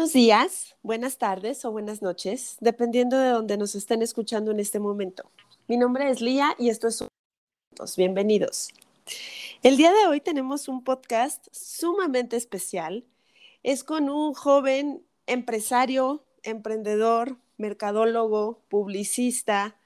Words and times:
Buenos 0.00 0.14
días, 0.14 0.76
buenas 0.82 1.18
tardes 1.18 1.62
o 1.66 1.72
buenas 1.72 2.00
noches, 2.00 2.56
dependiendo 2.60 3.18
de 3.18 3.28
donde 3.28 3.58
nos 3.58 3.74
estén 3.74 4.00
escuchando 4.00 4.50
en 4.50 4.58
este 4.58 4.78
momento. 4.78 5.30
Mi 5.68 5.76
nombre 5.76 6.08
es 6.08 6.22
Lía 6.22 6.56
y 6.58 6.70
esto 6.70 6.88
es 6.88 7.04
Bienvenidos. 7.98 8.70
El 9.62 9.76
día 9.76 9.92
de 9.92 10.06
hoy 10.06 10.22
tenemos 10.22 10.68
un 10.68 10.84
podcast 10.84 11.48
sumamente 11.52 12.38
especial. 12.38 13.04
Es 13.62 13.84
con 13.84 14.08
un 14.08 14.32
joven 14.32 15.02
empresario, 15.26 16.24
emprendedor, 16.44 17.36
mercadólogo, 17.58 18.58
publicista. 18.70 19.76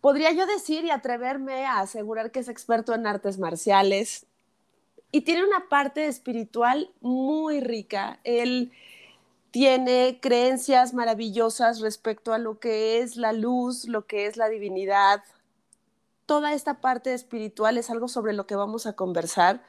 Podría 0.00 0.32
yo 0.32 0.46
decir 0.46 0.84
y 0.84 0.90
atreverme 0.90 1.64
a 1.64 1.78
asegurar 1.78 2.32
que 2.32 2.40
es 2.40 2.48
experto 2.48 2.92
en 2.92 3.06
artes 3.06 3.38
marciales 3.38 4.26
y 5.12 5.20
tiene 5.20 5.44
una 5.44 5.68
parte 5.68 6.06
espiritual 6.06 6.90
muy 7.00 7.60
rica. 7.60 8.18
Él 8.24 8.72
tiene 9.52 10.18
creencias 10.20 10.94
maravillosas 10.94 11.80
respecto 11.80 12.32
a 12.32 12.38
lo 12.38 12.58
que 12.58 13.00
es 13.00 13.16
la 13.16 13.32
luz, 13.34 13.86
lo 13.86 14.06
que 14.06 14.26
es 14.26 14.38
la 14.38 14.48
divinidad. 14.48 15.22
Toda 16.24 16.54
esta 16.54 16.80
parte 16.80 17.12
espiritual 17.12 17.76
es 17.76 17.90
algo 17.90 18.08
sobre 18.08 18.32
lo 18.32 18.46
que 18.46 18.56
vamos 18.56 18.86
a 18.86 18.94
conversar. 18.94 19.62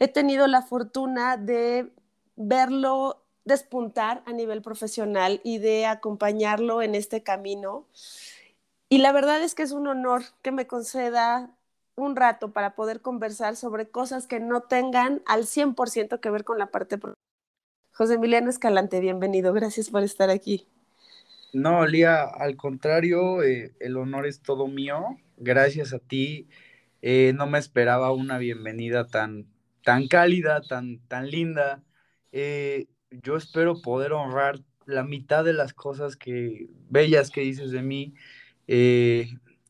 He 0.00 0.08
tenido 0.08 0.48
la 0.48 0.62
fortuna 0.62 1.36
de 1.36 1.92
verlo 2.34 3.22
despuntar 3.44 4.24
a 4.26 4.32
nivel 4.32 4.60
profesional 4.60 5.40
y 5.44 5.58
de 5.58 5.86
acompañarlo 5.86 6.82
en 6.82 6.96
este 6.96 7.22
camino. 7.22 7.86
Y 8.88 8.98
la 8.98 9.12
verdad 9.12 9.40
es 9.40 9.54
que 9.54 9.62
es 9.62 9.70
un 9.70 9.86
honor 9.86 10.24
que 10.42 10.50
me 10.50 10.66
conceda 10.66 11.48
un 11.94 12.16
rato 12.16 12.52
para 12.52 12.74
poder 12.74 13.02
conversar 13.02 13.54
sobre 13.54 13.88
cosas 13.88 14.26
que 14.26 14.40
no 14.40 14.62
tengan 14.62 15.22
al 15.26 15.44
100% 15.44 16.18
que 16.18 16.30
ver 16.30 16.42
con 16.42 16.58
la 16.58 16.72
parte 16.72 16.98
profesional 16.98 17.31
José 18.02 18.14
Emiliano 18.14 18.50
Escalante, 18.50 18.98
bienvenido. 18.98 19.52
Gracias 19.52 19.88
por 19.88 20.02
estar 20.02 20.28
aquí. 20.28 20.66
No, 21.52 21.86
Lía, 21.86 22.24
al 22.24 22.56
contrario, 22.56 23.44
eh, 23.44 23.76
el 23.78 23.96
honor 23.96 24.26
es 24.26 24.42
todo 24.42 24.66
mío. 24.66 25.18
Gracias 25.36 25.92
a 25.92 26.00
ti. 26.00 26.48
Eh, 27.00 27.32
no 27.36 27.46
me 27.46 27.60
esperaba 27.60 28.10
una 28.10 28.38
bienvenida 28.38 29.06
tan, 29.06 29.46
tan 29.84 30.08
cálida, 30.08 30.62
tan, 30.62 30.98
tan 31.06 31.30
linda. 31.30 31.84
Eh, 32.32 32.88
yo 33.22 33.36
espero 33.36 33.80
poder 33.80 34.14
honrar 34.14 34.58
la 34.84 35.04
mitad 35.04 35.44
de 35.44 35.52
las 35.52 35.72
cosas 35.72 36.16
que 36.16 36.66
bellas 36.90 37.30
que 37.30 37.42
dices 37.42 37.70
de 37.70 37.82
mí. 37.82 38.14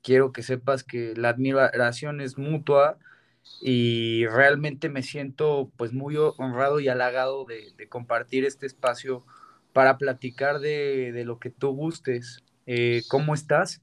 quiero 0.01 0.33
que 0.33 0.43
sepas 0.43 0.85
que 0.85 1.13
la 1.17 1.29
admiración 1.29 2.23
es 2.23 2.39
mutua 2.39 2.97
y 3.61 4.27
realmente 4.27 4.89
me 4.89 5.03
siento 5.03 5.71
pues 5.77 5.93
muy 5.93 6.17
honrado 6.17 6.81
y 6.81 6.89
halagado 6.89 7.45
de, 7.45 7.89
compartir 7.89 8.45
este 8.45 8.67
espacio 8.67 9.25
para 9.73 9.99
platicar 9.99 10.59
de, 10.59 11.23
lo 11.25 11.39
que 11.39 11.51
tú 11.51 11.71
gustes. 11.71 12.43
Eh, 12.67 13.03
¿Cómo 13.09 13.35
estás? 13.35 13.81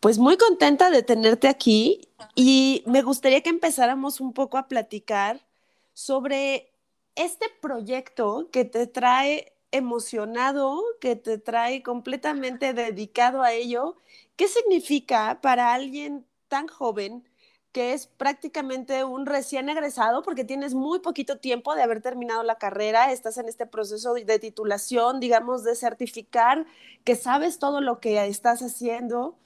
Pues 0.00 0.18
muy 0.18 0.36
contenta 0.36 0.90
de 0.90 1.02
tenerte 1.02 1.48
aquí 1.48 2.08
y 2.34 2.82
me 2.86 3.02
gustaría 3.02 3.42
que 3.42 3.50
empezáramos 3.50 4.20
un 4.20 4.32
poco 4.32 4.58
a 4.58 4.68
platicar 4.68 5.46
sobre 5.92 6.72
este 7.14 7.46
proyecto 7.60 8.48
que 8.50 8.64
te 8.64 8.86
trae 8.86 9.52
emocionado, 9.70 10.82
que 11.00 11.14
te 11.14 11.38
trae 11.38 11.82
completamente 11.82 12.74
dedicado 12.74 13.42
a 13.42 13.52
ello. 13.52 13.96
¿Qué 14.36 14.48
significa 14.48 15.40
para 15.40 15.74
alguien 15.74 16.26
tan 16.48 16.68
joven 16.68 17.28
que 17.72 17.94
es 17.94 18.06
prácticamente 18.06 19.02
un 19.02 19.24
recién 19.26 19.68
egresado 19.68 20.22
porque 20.22 20.44
tienes 20.44 20.74
muy 20.74 21.00
poquito 21.00 21.38
tiempo 21.38 21.74
de 21.74 21.82
haber 21.82 22.02
terminado 22.02 22.42
la 22.42 22.56
carrera, 22.56 23.10
estás 23.10 23.38
en 23.38 23.48
este 23.48 23.66
proceso 23.66 24.14
de 24.14 24.38
titulación, 24.38 25.20
digamos, 25.20 25.64
de 25.64 25.74
certificar 25.74 26.66
que 27.04 27.16
sabes 27.16 27.58
todo 27.58 27.80
lo 27.80 27.98
que 27.98 28.24
estás 28.26 28.60
haciendo. 28.60 29.38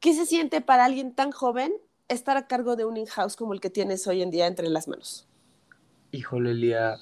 ¿Qué 0.00 0.12
se 0.14 0.26
siente 0.26 0.60
para 0.60 0.84
alguien 0.84 1.14
tan 1.14 1.32
joven 1.32 1.72
estar 2.08 2.36
a 2.36 2.46
cargo 2.46 2.76
de 2.76 2.84
un 2.84 2.96
in-house 2.96 3.36
como 3.36 3.54
el 3.54 3.60
que 3.60 3.70
tienes 3.70 4.06
hoy 4.06 4.20
en 4.22 4.30
día 4.30 4.46
entre 4.46 4.68
las 4.68 4.86
manos? 4.86 5.26
Híjole, 6.10 6.52
Lía, 6.52 6.98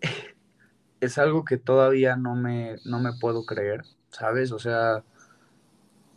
es 1.00 1.18
algo 1.18 1.44
que 1.44 1.56
todavía 1.56 2.14
no 2.14 2.36
me, 2.36 2.76
no 2.84 3.00
me 3.00 3.12
puedo 3.14 3.44
creer, 3.44 3.82
¿sabes? 4.10 4.52
O 4.52 4.60
sea, 4.60 5.02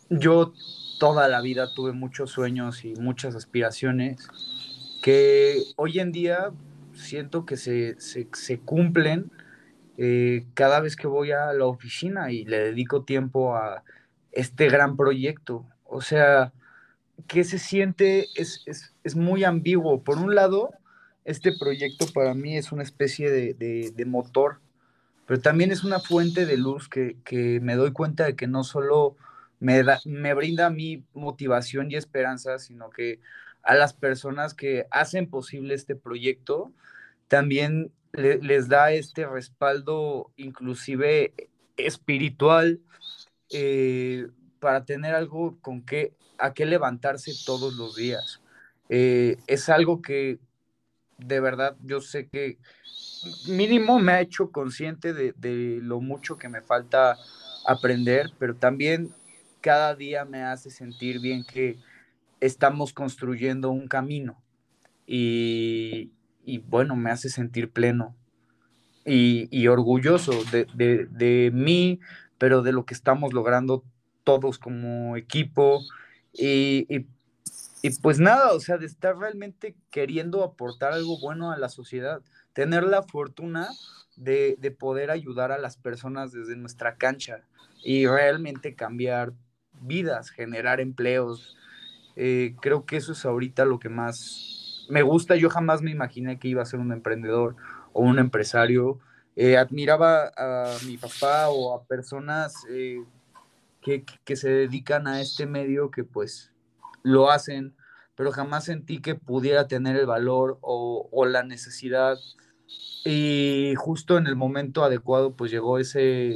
yo 0.09 0.53
toda 0.99 1.27
la 1.27 1.41
vida 1.41 1.73
tuve 1.73 1.93
muchos 1.93 2.29
sueños 2.29 2.85
y 2.85 2.93
muchas 2.95 3.35
aspiraciones 3.35 4.27
que 5.01 5.63
hoy 5.77 5.99
en 5.99 6.11
día 6.11 6.51
siento 6.93 7.45
que 7.45 7.57
se, 7.57 7.95
cumplen 8.65 9.31
eh, 9.97 10.45
cada 10.53 10.81
vez 10.81 10.95
que 10.95 11.07
voy 11.07 11.31
a 11.31 11.53
la 11.53 11.65
oficina 11.65 12.31
y 12.31 12.45
le 12.45 12.59
dedico 12.59 13.03
tiempo 13.03 13.55
a 13.55 13.83
este 14.31 14.67
gran 14.69 14.97
proyecto. 14.97 15.65
O 15.85 16.01
sea, 16.01 16.53
que 17.27 17.43
se 17.43 17.57
siente 17.59 18.27
es, 18.35 18.65
muy 19.15 19.43
ambiguo. 19.43 20.03
Por 20.03 20.17
un 20.17 20.35
lado, 20.35 20.71
este 21.25 21.53
proyecto 21.57 22.05
para 22.13 22.33
mí 22.33 22.57
es 22.57 22.71
una 22.71 22.83
especie 22.83 23.31
de, 23.31 24.05
motor, 24.05 24.59
pero 25.25 25.39
también 25.39 25.71
es 25.71 25.83
una 25.83 25.99
fuente 25.99 26.45
de 26.45 26.57
luz 26.57 26.89
que, 26.89 27.17
que 27.23 27.59
me 27.61 27.75
doy 27.75 27.91
cuenta 27.91 28.25
de 28.25 28.35
que 28.35 28.47
no 28.47 28.63
solo 28.63 29.15
me, 29.59 29.83
me 30.05 30.33
brinda 30.33 30.67
a 30.67 30.71
mí 30.71 31.03
motivación 31.13 31.91
y 31.91 31.95
esperanza, 31.95 32.59
sino 32.59 32.89
que 32.89 33.19
a 33.63 33.75
las 33.75 33.93
personas 33.93 34.53
que 34.53 34.87
hacen 34.91 35.29
posible 35.29 35.73
este 35.73 35.95
proyecto 35.95 36.71
también 37.27 37.91
les 38.13 38.67
da 38.67 38.91
este 38.91 39.27
respaldo 39.27 40.31
inclusive 40.35 41.33
espiritual 41.77 42.79
eh, 43.51 44.27
para 44.59 44.85
tener 44.85 45.13
algo 45.13 45.57
con 45.61 45.83
que 45.83 46.13
a 46.37 46.53
qué 46.53 46.65
levantarse 46.65 47.31
todos 47.45 47.75
los 47.75 47.95
días. 47.95 48.41
Eh, 48.89 49.37
es 49.45 49.69
algo 49.69 50.01
que 50.01 50.39
de 51.17 51.39
verdad 51.39 51.75
yo 51.83 52.01
sé 52.01 52.27
que 52.27 52.57
mínimo 53.47 53.99
me 53.99 54.13
ha 54.13 54.21
hecho 54.21 54.51
consciente 54.51 55.13
de, 55.13 55.33
de 55.33 55.79
lo 55.81 55.99
mucho 56.01 56.37
que 56.37 56.49
me 56.49 56.61
falta 56.61 57.17
aprender, 57.65 58.31
pero 58.39 58.55
también 58.55 59.13
cada 59.61 59.95
día 59.95 60.25
me 60.25 60.43
hace 60.43 60.69
sentir 60.69 61.19
bien 61.19 61.43
que 61.43 61.77
estamos 62.39 62.93
construyendo 62.93 63.69
un 63.71 63.87
camino 63.87 64.41
y, 65.05 66.11
bueno, 66.67 66.95
me 66.95 67.09
hace 67.09 67.29
sentir 67.29 67.71
pleno 67.71 68.15
y, 69.05 69.67
orgulloso 69.67 70.33
de, 70.51 71.51
mí, 71.53 71.99
pero 72.37 72.61
de 72.61 72.71
lo 72.71 72.85
que 72.85 72.93
estamos 72.93 73.33
logrando 73.33 73.83
todos 74.23 74.59
como 74.59 75.17
equipo 75.17 75.81
y, 76.33 76.85
y, 77.81 77.89
pues 78.01 78.19
nada, 78.19 78.53
o 78.53 78.59
sea, 78.59 78.77
de 78.77 78.85
estar 78.85 79.17
realmente 79.17 79.75
queriendo 79.89 80.43
aportar 80.43 80.93
algo 80.93 81.19
bueno 81.19 81.51
a 81.51 81.57
la 81.57 81.69
sociedad, 81.69 82.21
tener 82.53 82.83
la 82.83 83.01
fortuna 83.03 83.69
de, 84.15 84.57
de 84.59 84.71
poder 84.71 85.09
ayudar 85.09 85.51
a 85.51 85.57
las 85.57 85.77
personas 85.77 86.31
desde 86.31 86.55
nuestra 86.55 86.95
cancha 86.95 87.41
y 87.83 88.05
realmente 88.05 88.75
cambiar 88.75 89.33
vidas, 89.81 90.29
generar 90.29 90.79
empleos. 90.79 91.57
Eh, 92.15 92.55
creo 92.61 92.85
que 92.85 92.97
eso 92.97 93.13
es 93.13 93.25
ahorita 93.25 93.65
lo 93.65 93.79
que 93.79 93.89
más 93.89 94.85
me 94.89 95.01
gusta. 95.01 95.35
Yo 95.35 95.49
jamás 95.49 95.81
me 95.81 95.91
imaginé 95.91 96.39
que 96.39 96.47
iba 96.47 96.61
a 96.61 96.65
ser 96.65 96.79
un 96.79 96.91
emprendedor 96.91 97.55
o 97.93 98.01
un 98.01 98.19
empresario. 98.19 98.99
Eh, 99.35 99.57
admiraba 99.57 100.31
a 100.35 100.75
mi 100.85 100.97
papá 100.97 101.49
o 101.49 101.73
a 101.73 101.83
personas 101.83 102.53
eh, 102.69 103.03
que, 103.81 104.03
que, 104.25 104.35
se 104.35 104.49
dedican 104.49 105.07
a 105.07 105.21
este 105.21 105.45
medio 105.45 105.91
que 105.91 106.03
pues 106.03 106.51
lo 107.03 107.31
hacen, 107.31 107.73
pero 108.15 108.31
jamás 108.31 108.65
sentí 108.65 108.99
que 108.99 109.15
pudiera 109.15 109.67
tener 109.67 109.95
el 109.95 110.05
valor 110.05 110.57
o, 110.61 111.07
o 111.11 111.25
la 111.25 111.43
necesidad. 111.43 112.17
Y 113.05 113.73
justo 113.77 114.17
en 114.17 114.27
el 114.27 114.35
momento 114.35 114.83
adecuado 114.83 115.35
pues 115.35 115.51
llegó 115.51 115.79
ese, 115.79 116.35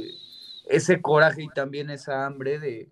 ese 0.68 1.02
coraje 1.02 1.42
y 1.42 1.48
también 1.48 1.90
esa 1.90 2.26
hambre 2.26 2.58
de, 2.58 2.88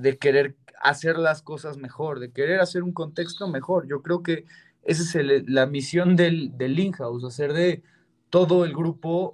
de 0.00 0.18
querer 0.18 0.56
hacer 0.80 1.18
las 1.18 1.42
cosas 1.42 1.76
mejor, 1.76 2.20
de 2.20 2.32
querer 2.32 2.60
hacer 2.60 2.82
un 2.82 2.92
contexto 2.92 3.48
mejor. 3.48 3.86
Yo 3.86 4.02
creo 4.02 4.22
que 4.22 4.44
esa 4.82 5.20
es 5.20 5.44
la 5.46 5.66
misión 5.66 6.16
del, 6.16 6.56
del 6.56 6.78
in-house, 6.78 7.24
hacer 7.24 7.52
de 7.52 7.82
todo 8.30 8.64
el 8.64 8.72
grupo 8.72 9.32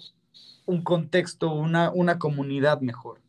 un 0.66 0.82
contexto, 0.82 1.52
una, 1.52 1.90
una 1.92 2.18
comunidad 2.18 2.80
mejor. 2.80 3.20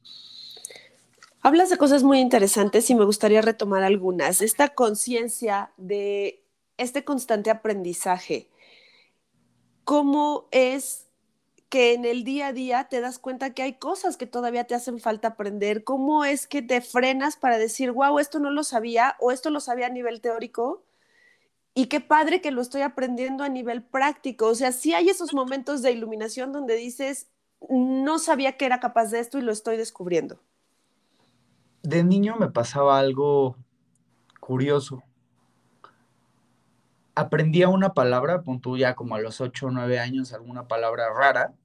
Hablas 1.41 1.69
de 1.69 1.77
cosas 1.77 2.03
muy 2.03 2.19
interesantes 2.19 2.89
y 2.89 2.95
me 2.95 3.05
gustaría 3.05 3.41
retomar 3.41 3.83
algunas. 3.83 4.41
Esta 4.41 4.69
conciencia 4.69 5.71
de 5.77 6.43
este 6.77 7.03
constante 7.03 7.49
aprendizaje, 7.49 8.49
¿cómo 9.83 10.47
es 10.51 11.06
que 11.69 11.93
en 11.93 12.05
el 12.05 12.23
día 12.23 12.47
a 12.47 12.53
día 12.53 12.87
te 12.89 13.01
das 13.01 13.19
cuenta 13.19 13.53
que 13.53 13.61
hay 13.61 13.73
cosas 13.73 14.17
que 14.17 14.25
todavía 14.25 14.65
te 14.65 14.75
hacen 14.75 14.99
falta 14.99 15.29
aprender. 15.29 15.83
¿Cómo 15.83 16.23
es 16.23 16.47
que 16.47 16.61
te 16.61 16.81
frenas 16.81 17.35
para 17.35 17.57
decir, 17.57 17.91
wow, 17.91 18.19
esto 18.19 18.39
no 18.39 18.51
lo 18.51 18.63
sabía 18.63 19.15
o 19.19 19.31
esto 19.31 19.49
lo 19.49 19.59
sabía 19.59 19.87
a 19.87 19.89
nivel 19.91 20.21
teórico 20.21 20.83
y 21.77 21.89
qué 21.89 22.01
padre 22.01 22.41
que 22.41 22.49
lo 22.49 22.61
estoy 22.61 22.81
aprendiendo 22.81 23.43
a 23.43 23.49
nivel 23.49 23.83
práctico. 23.83 24.47
O 24.47 24.55
sea, 24.55 24.71
sí 24.71 24.95
hay 24.95 25.09
esos 25.09 25.35
momentos 25.35 25.83
de 25.83 25.91
iluminación 25.91 26.51
donde 26.51 26.75
dices, 26.75 27.27
no 27.69 28.17
sabía 28.17 28.57
que 28.57 28.65
era 28.65 28.79
capaz 28.79 29.11
de 29.11 29.19
esto 29.19 29.37
y 29.37 29.43
lo 29.43 29.51
estoy 29.51 29.77
descubriendo. 29.77 30.39
De 31.83 32.03
niño 32.03 32.35
me 32.35 32.49
pasaba 32.49 32.97
algo 32.97 33.57
curioso. 34.39 35.03
Aprendía 37.17 37.67
una 37.67 37.95
palabra, 37.95 38.43
punto 38.43 38.77
ya 38.77 38.93
como 38.93 39.15
a 39.15 39.19
los 39.19 39.41
8 39.41 39.65
o 39.65 39.71
9 39.71 39.99
años, 39.99 40.33
alguna 40.33 40.67
palabra 40.67 41.11
rara. 41.11 41.55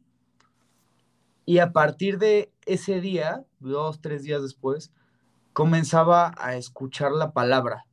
Y 1.45 1.59
a 1.59 1.73
partir 1.73 2.19
de 2.19 2.51
ese 2.65 3.03
día, 3.03 3.45
dos, 3.61 4.01
tres 4.01 4.23
días 4.23 4.41
después, 4.41 4.93
comenzaba 5.53 6.33
a 6.39 6.57
escuchar 6.57 7.13
la 7.13 7.35
palabra 7.35 7.85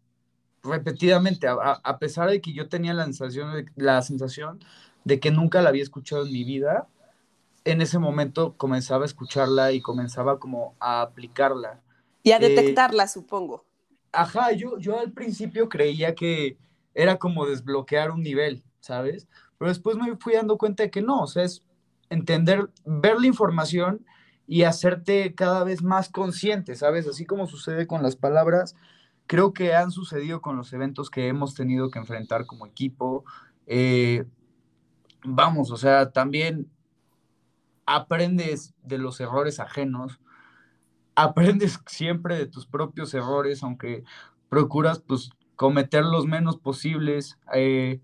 repetidamente, 0.64 1.48
a, 1.50 2.00
pesar 2.00 2.30
de 2.30 2.40
que 2.40 2.54
yo 2.54 2.70
tenía 2.70 2.94
la 2.94 3.04
sensación, 3.04 3.54
de, 3.54 3.66
la 3.76 4.02
sensación 4.04 4.64
de 5.04 5.20
que 5.20 5.30
nunca 5.30 5.62
la 5.62 5.68
había 5.68 5.84
escuchado 5.84 6.26
en 6.26 6.32
mi 6.32 6.46
vida, 6.46 6.88
en 7.66 7.82
ese 7.82 8.00
momento 8.00 8.56
comenzaba 8.56 9.04
a 9.04 9.08
escucharla 9.08 9.74
y 9.74 9.82
comenzaba 9.82 10.40
como 10.40 10.78
a 10.80 11.02
aplicarla. 11.02 11.82
Y 12.24 12.32
a 12.32 12.38
eh, 12.38 12.40
detectarla, 12.40 13.06
supongo. 13.10 13.66
Ajá, 14.14 14.54
yo, 14.54 14.78
yo 14.80 14.98
al 14.98 15.12
principio 15.12 15.68
creía 15.68 16.16
que 16.16 16.58
era 17.00 17.18
como 17.18 17.46
desbloquear 17.46 18.12
un 18.12 18.22
nivel, 18.22 18.62
¿sabes? 18.82 19.30
Pero 19.58 19.70
después 19.70 19.96
me 19.96 20.18
fui 20.18 20.34
dando 20.34 20.58
cuenta 20.58 20.84
de 20.84 20.92
que 20.92 21.02
no, 21.02 21.22
o 21.22 21.28
sea, 21.28 21.44
es 21.44 21.64
entender, 22.10 22.70
ver 22.84 23.22
la 23.22 23.28
información 23.28 24.06
y 24.48 24.64
hacerte 24.64 25.34
cada 25.34 25.64
vez 25.64 25.82
más 25.82 26.10
consciente, 26.10 26.76
¿sabes? 26.76 27.08
Así 27.08 27.26
como 27.26 27.48
sucede 27.48 27.88
con 27.88 28.04
las 28.04 28.18
palabras, 28.18 28.76
creo 29.28 29.54
que 29.54 29.76
han 29.76 29.92
sucedido 29.92 30.42
con 30.42 30.58
los 30.58 30.74
eventos 30.74 31.10
que 31.10 31.30
hemos 31.30 31.54
tenido 31.54 31.90
que 31.90 32.00
enfrentar 32.00 32.46
como 32.46 32.66
equipo. 32.66 33.24
Eh, 33.66 34.26
vamos, 35.24 35.72
o 35.72 35.78
sea, 35.78 36.12
también 36.12 36.70
aprendes 37.86 38.74
de 38.84 38.98
los 38.98 39.22
errores 39.22 39.62
ajenos, 39.62 40.20
aprendes 41.16 41.80
siempre 41.86 42.38
de 42.38 42.48
tus 42.48 42.68
propios 42.68 43.14
errores, 43.14 43.64
aunque 43.64 44.04
procuras 44.50 45.00
pues 45.00 45.30
cometer 45.60 46.06
los 46.06 46.26
menos 46.26 46.56
posibles. 46.56 47.38
Eh, 47.54 48.00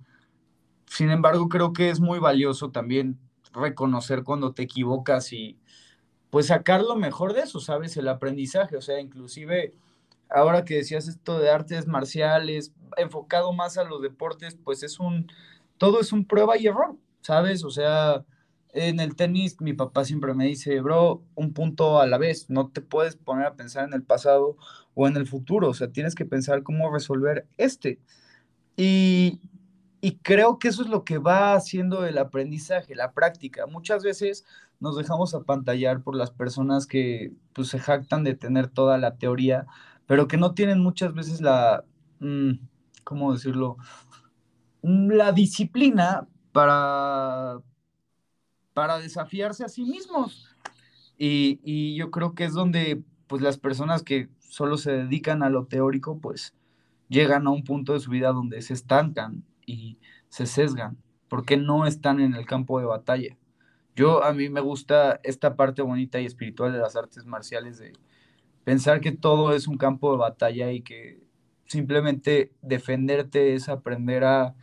sin 0.88 1.10
embargo, 1.10 1.48
creo 1.48 1.72
que 1.72 1.90
es 1.90 2.02
muy 2.02 2.20
valioso 2.20 2.70
también 2.70 3.18
reconocer 3.54 4.26
cuando 4.26 4.54
te 4.54 4.64
equivocas 4.64 5.32
y 5.32 5.58
pues 6.32 6.48
sacar 6.48 6.82
lo 6.82 6.98
mejor 6.98 7.32
de 7.32 7.44
eso, 7.44 7.62
¿sabes? 7.62 7.96
El 7.96 8.10
aprendizaje, 8.10 8.76
o 8.76 8.82
sea, 8.82 9.00
inclusive 9.00 9.72
ahora 10.30 10.66
que 10.66 10.76
decías 10.76 11.08
esto 11.08 11.40
de 11.40 11.50
artes 11.50 11.88
marciales, 11.88 12.74
enfocado 12.98 13.54
más 13.54 13.78
a 13.78 13.86
los 13.86 14.02
deportes, 14.02 14.58
pues 14.62 14.84
es 14.84 15.00
un, 15.00 15.32
todo 15.78 16.02
es 16.02 16.12
un 16.12 16.26
prueba 16.26 16.58
y 16.58 16.68
error, 16.68 16.98
¿sabes? 17.22 17.64
O 17.64 17.70
sea, 17.70 18.26
en 18.76 19.00
el 19.00 19.16
tenis 19.16 19.60
mi 19.62 19.74
papá 19.74 20.04
siempre 20.06 20.34
me 20.34 20.46
dice, 20.46 20.82
bro, 20.82 21.24
un 21.36 21.54
punto 21.54 22.00
a 22.00 22.08
la 22.08 22.18
vez, 22.18 22.50
no 22.50 22.70
te 22.70 22.82
puedes 22.82 23.16
poner 23.16 23.48
a 23.48 23.56
pensar 23.56 23.86
en 23.86 23.94
el 23.94 24.04
pasado 24.04 24.58
o 24.94 25.08
en 25.08 25.16
el 25.16 25.28
futuro, 25.28 25.70
o 25.70 25.74
sea, 25.74 25.92
tienes 25.92 26.14
que 26.14 26.26
pensar 26.26 26.62
cómo 26.64 26.92
resolver 26.92 27.48
este. 27.58 28.00
Y, 28.78 29.40
y 30.02 30.18
creo 30.18 30.60
que 30.60 30.68
eso 30.68 30.84
es 30.84 30.90
lo 30.90 31.06
que 31.06 31.18
va 31.18 31.56
haciendo 31.56 32.06
el 32.06 32.18
aprendizaje, 32.18 32.96
la 32.96 33.14
práctica. 33.14 33.66
Muchas 33.66 34.04
veces 34.04 34.46
nos 34.80 34.98
dejamos 34.98 35.34
apantallar 35.34 36.02
por 36.04 36.16
las 36.16 36.32
personas 36.32 36.86
que 36.86 37.32
pues, 37.54 37.70
se 37.70 37.80
jactan 37.80 38.24
de 38.26 38.36
tener 38.36 38.68
toda 38.68 38.98
la 38.98 39.16
teoría, 39.16 39.68
pero 40.06 40.28
que 40.28 40.38
no 40.38 40.54
tienen 40.54 40.80
muchas 40.80 41.14
veces 41.14 41.42
la, 41.42 41.86
mm, 42.20 42.52
¿cómo 43.06 43.34
decirlo? 43.34 43.78
Mm, 44.84 45.12
la 45.12 45.32
disciplina 45.32 46.28
para, 46.52 47.60
para 48.76 49.00
desafiarse 49.00 49.64
a 49.64 49.70
sí 49.70 49.84
mismos. 49.84 50.56
Y, 51.18 51.96
yo 51.96 52.12
creo 52.12 52.36
que 52.36 52.44
es 52.44 52.54
donde 52.54 53.02
pues 53.26 53.42
las 53.42 53.58
personas 53.58 54.04
que 54.04 54.30
solo 54.38 54.78
se 54.78 54.92
dedican 54.92 55.42
a 55.42 55.50
lo 55.50 55.66
teórico, 55.66 56.20
pues 56.20 56.54
llegan 57.10 57.48
a 57.48 57.50
un 57.50 57.64
punto 57.64 57.94
de 57.94 58.00
su 58.00 58.12
vida 58.12 58.32
donde 58.32 58.62
se 58.62 58.74
estancan 58.74 59.44
y 59.66 59.98
se 60.30 60.46
sesgan, 60.46 60.98
porque 61.28 61.58
no 61.58 61.88
están 61.88 62.20
en 62.20 62.36
el 62.36 62.46
campo 62.46 62.80
de 62.80 62.86
batalla. 62.86 63.36
Yo 63.96 64.24
a 64.24 64.34
mí 64.34 64.50
me 64.50 64.62
gusta 64.62 65.20
esta 65.24 65.56
parte 65.56 65.82
bonita 65.82 66.20
y 66.20 66.26
espiritual 66.26 66.72
de 66.72 66.80
las 66.80 66.96
artes 66.96 67.26
marciales 67.26 67.80
de, 67.80 67.94
pensar 68.66 69.00
que 69.00 69.14
todo 69.14 69.54
es 69.54 69.68
un 69.68 69.78
campo 69.78 70.12
de 70.12 70.18
batalla 70.18 70.72
y 70.74 70.82
que 70.82 71.22
simplemente 71.68 72.52
defenderte 72.62 73.54
es 73.54 73.70
aprender 73.70 74.26
a 74.26 74.56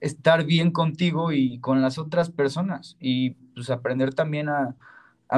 estar 0.00 0.44
bien 0.44 0.70
contigo 0.70 1.32
y 1.32 1.58
con 1.60 1.82
las 1.82 1.98
otras 1.98 2.30
personas 2.30 2.96
y 3.00 3.30
pues 3.54 3.70
aprender 3.70 4.14
también 4.14 4.48
a, 4.48 4.76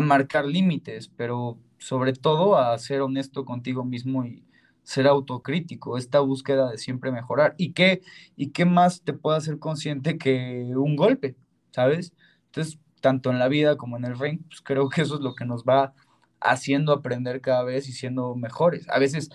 marcar 0.01 0.47
límites, 0.47 1.09
pero 1.17 1.59
sobre 1.77 2.15
todo 2.15 2.57
a 2.57 2.79
ser 2.79 3.03
honesto 3.03 3.45
contigo 3.45 3.85
mismo 3.85 4.25
y 4.25 4.43
ser 4.85 5.07
autocrítico, 5.07 5.99
esta 5.99 6.21
búsqueda 6.21 6.71
de 6.71 6.79
siempre 6.79 7.13
mejorar. 7.13 7.55
¿Y 7.59 7.73
qué, 7.73 8.01
y 8.35 8.51
qué 8.53 8.65
más 8.65 9.03
te 9.03 9.13
puede 9.13 9.37
hacer 9.37 9.59
consciente 9.59 10.17
que 10.17 10.73
un 10.77 10.97
golpe, 10.97 11.37
¿sabes? 11.73 12.15
Entonces, 12.47 12.79
tanto 13.03 13.31
en 13.31 13.39
la 13.39 13.49
vida 13.49 13.77
como 13.77 13.99
en 13.99 14.07
el 14.07 14.19
ring, 14.19 14.41
pues 14.49 14.63
creo 14.63 14.89
que 14.89 15.03
eso 15.03 15.17
es 15.17 15.21
lo 15.21 15.35
que 15.35 15.45
nos 15.45 15.65
va 15.65 15.93
haciendo 16.41 16.93
aprender 16.93 17.43
cada 17.43 17.63
vez 17.63 17.89
y 17.89 17.93
siendo 17.93 18.35
mejores. 18.35 18.89
A 18.89 18.99
veces 18.99 19.31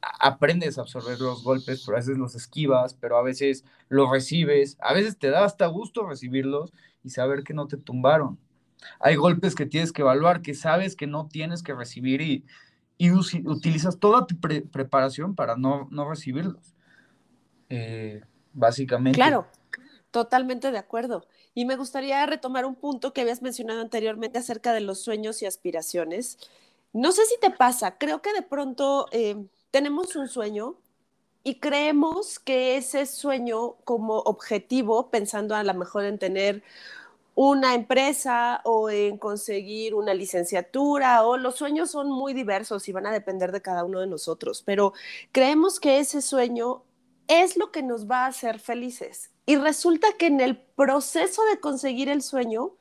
aprendes 0.00 0.78
a 0.78 0.82
absorber 0.82 1.20
los 1.20 1.42
golpes, 1.42 1.82
pero 1.84 1.96
a 1.96 2.00
veces 2.00 2.18
los 2.18 2.34
esquivas, 2.34 2.94
pero 2.94 3.16
a 3.16 3.22
veces 3.22 3.64
los 3.88 4.10
recibes, 4.10 4.76
a 4.80 4.94
veces 4.94 5.18
te 5.18 5.30
da 5.30 5.44
hasta 5.44 5.66
gusto 5.66 6.06
recibirlos 6.06 6.72
y 7.02 7.10
saber 7.10 7.44
que 7.44 7.54
no 7.54 7.66
te 7.66 7.76
tumbaron. 7.76 8.38
Hay 8.98 9.16
golpes 9.16 9.54
que 9.54 9.66
tienes 9.66 9.92
que 9.92 10.02
evaluar, 10.02 10.42
que 10.42 10.54
sabes 10.54 10.96
que 10.96 11.06
no 11.06 11.28
tienes 11.28 11.62
que 11.62 11.74
recibir 11.74 12.20
y, 12.22 12.44
y 12.96 13.10
utilizas 13.10 13.98
toda 13.98 14.26
tu 14.26 14.38
preparación 14.38 15.34
para 15.34 15.56
no, 15.56 15.88
recibirlos. 16.08 16.74
Eh, 17.68 18.22
básicamente. 18.52 19.16
Claro, 19.16 19.46
totalmente 20.10 20.72
de 20.72 20.78
acuerdo. 20.78 21.26
Y 21.54 21.66
me 21.66 21.76
gustaría 21.76 22.24
retomar 22.26 22.64
un 22.64 22.74
punto 22.74 23.12
que 23.12 23.20
habías 23.20 23.42
mencionado 23.42 23.80
anteriormente 23.80 24.38
acerca 24.38 24.72
de 24.72 24.80
los 24.80 25.00
sueños 25.00 25.42
y 25.42 25.46
aspiraciones. 25.46 26.38
No 26.92 27.12
sé 27.12 27.24
si 27.26 27.38
te 27.40 27.50
pasa, 27.50 27.98
creo 27.98 28.20
que 28.20 28.32
de 28.32 28.42
pronto 28.42 29.06
eh, 29.12 29.36
tenemos 29.70 30.16
un 30.16 30.28
sueño 30.28 30.76
y 31.42 31.60
creemos 31.60 32.38
que 32.38 32.76
ese 32.76 33.06
sueño 33.06 33.76
como 33.84 34.18
objetivo, 34.18 35.10
pensando 35.10 35.54
a 35.54 35.64
lo 35.64 35.74
mejor 35.74 36.04
en 36.04 36.18
tener 36.18 36.62
una 37.34 37.74
empresa 37.74 38.60
o 38.64 38.90
en 38.90 39.16
conseguir 39.16 39.94
una 39.94 40.12
licenciatura 40.12 41.24
o 41.24 41.36
los 41.36 41.56
sueños 41.56 41.90
son 41.90 42.10
muy 42.10 42.34
diversos 42.34 42.88
y 42.88 42.92
van 42.92 43.06
a 43.06 43.12
depender 43.12 43.52
de 43.52 43.62
cada 43.62 43.84
uno 43.84 44.00
de 44.00 44.06
nosotros, 44.06 44.62
pero 44.64 44.92
creemos 45.32 45.80
que 45.80 46.00
ese 46.00 46.20
sueño 46.20 46.82
es 47.28 47.56
lo 47.56 47.70
que 47.70 47.82
nos 47.82 48.10
va 48.10 48.24
a 48.24 48.28
hacer 48.28 48.58
felices. 48.58 49.30
Y 49.46 49.56
resulta 49.56 50.08
que 50.18 50.26
en 50.26 50.40
el 50.40 50.58
proceso 50.58 51.42
de 51.44 51.60
conseguir 51.60 52.08
el 52.08 52.22
sueño, 52.22 52.72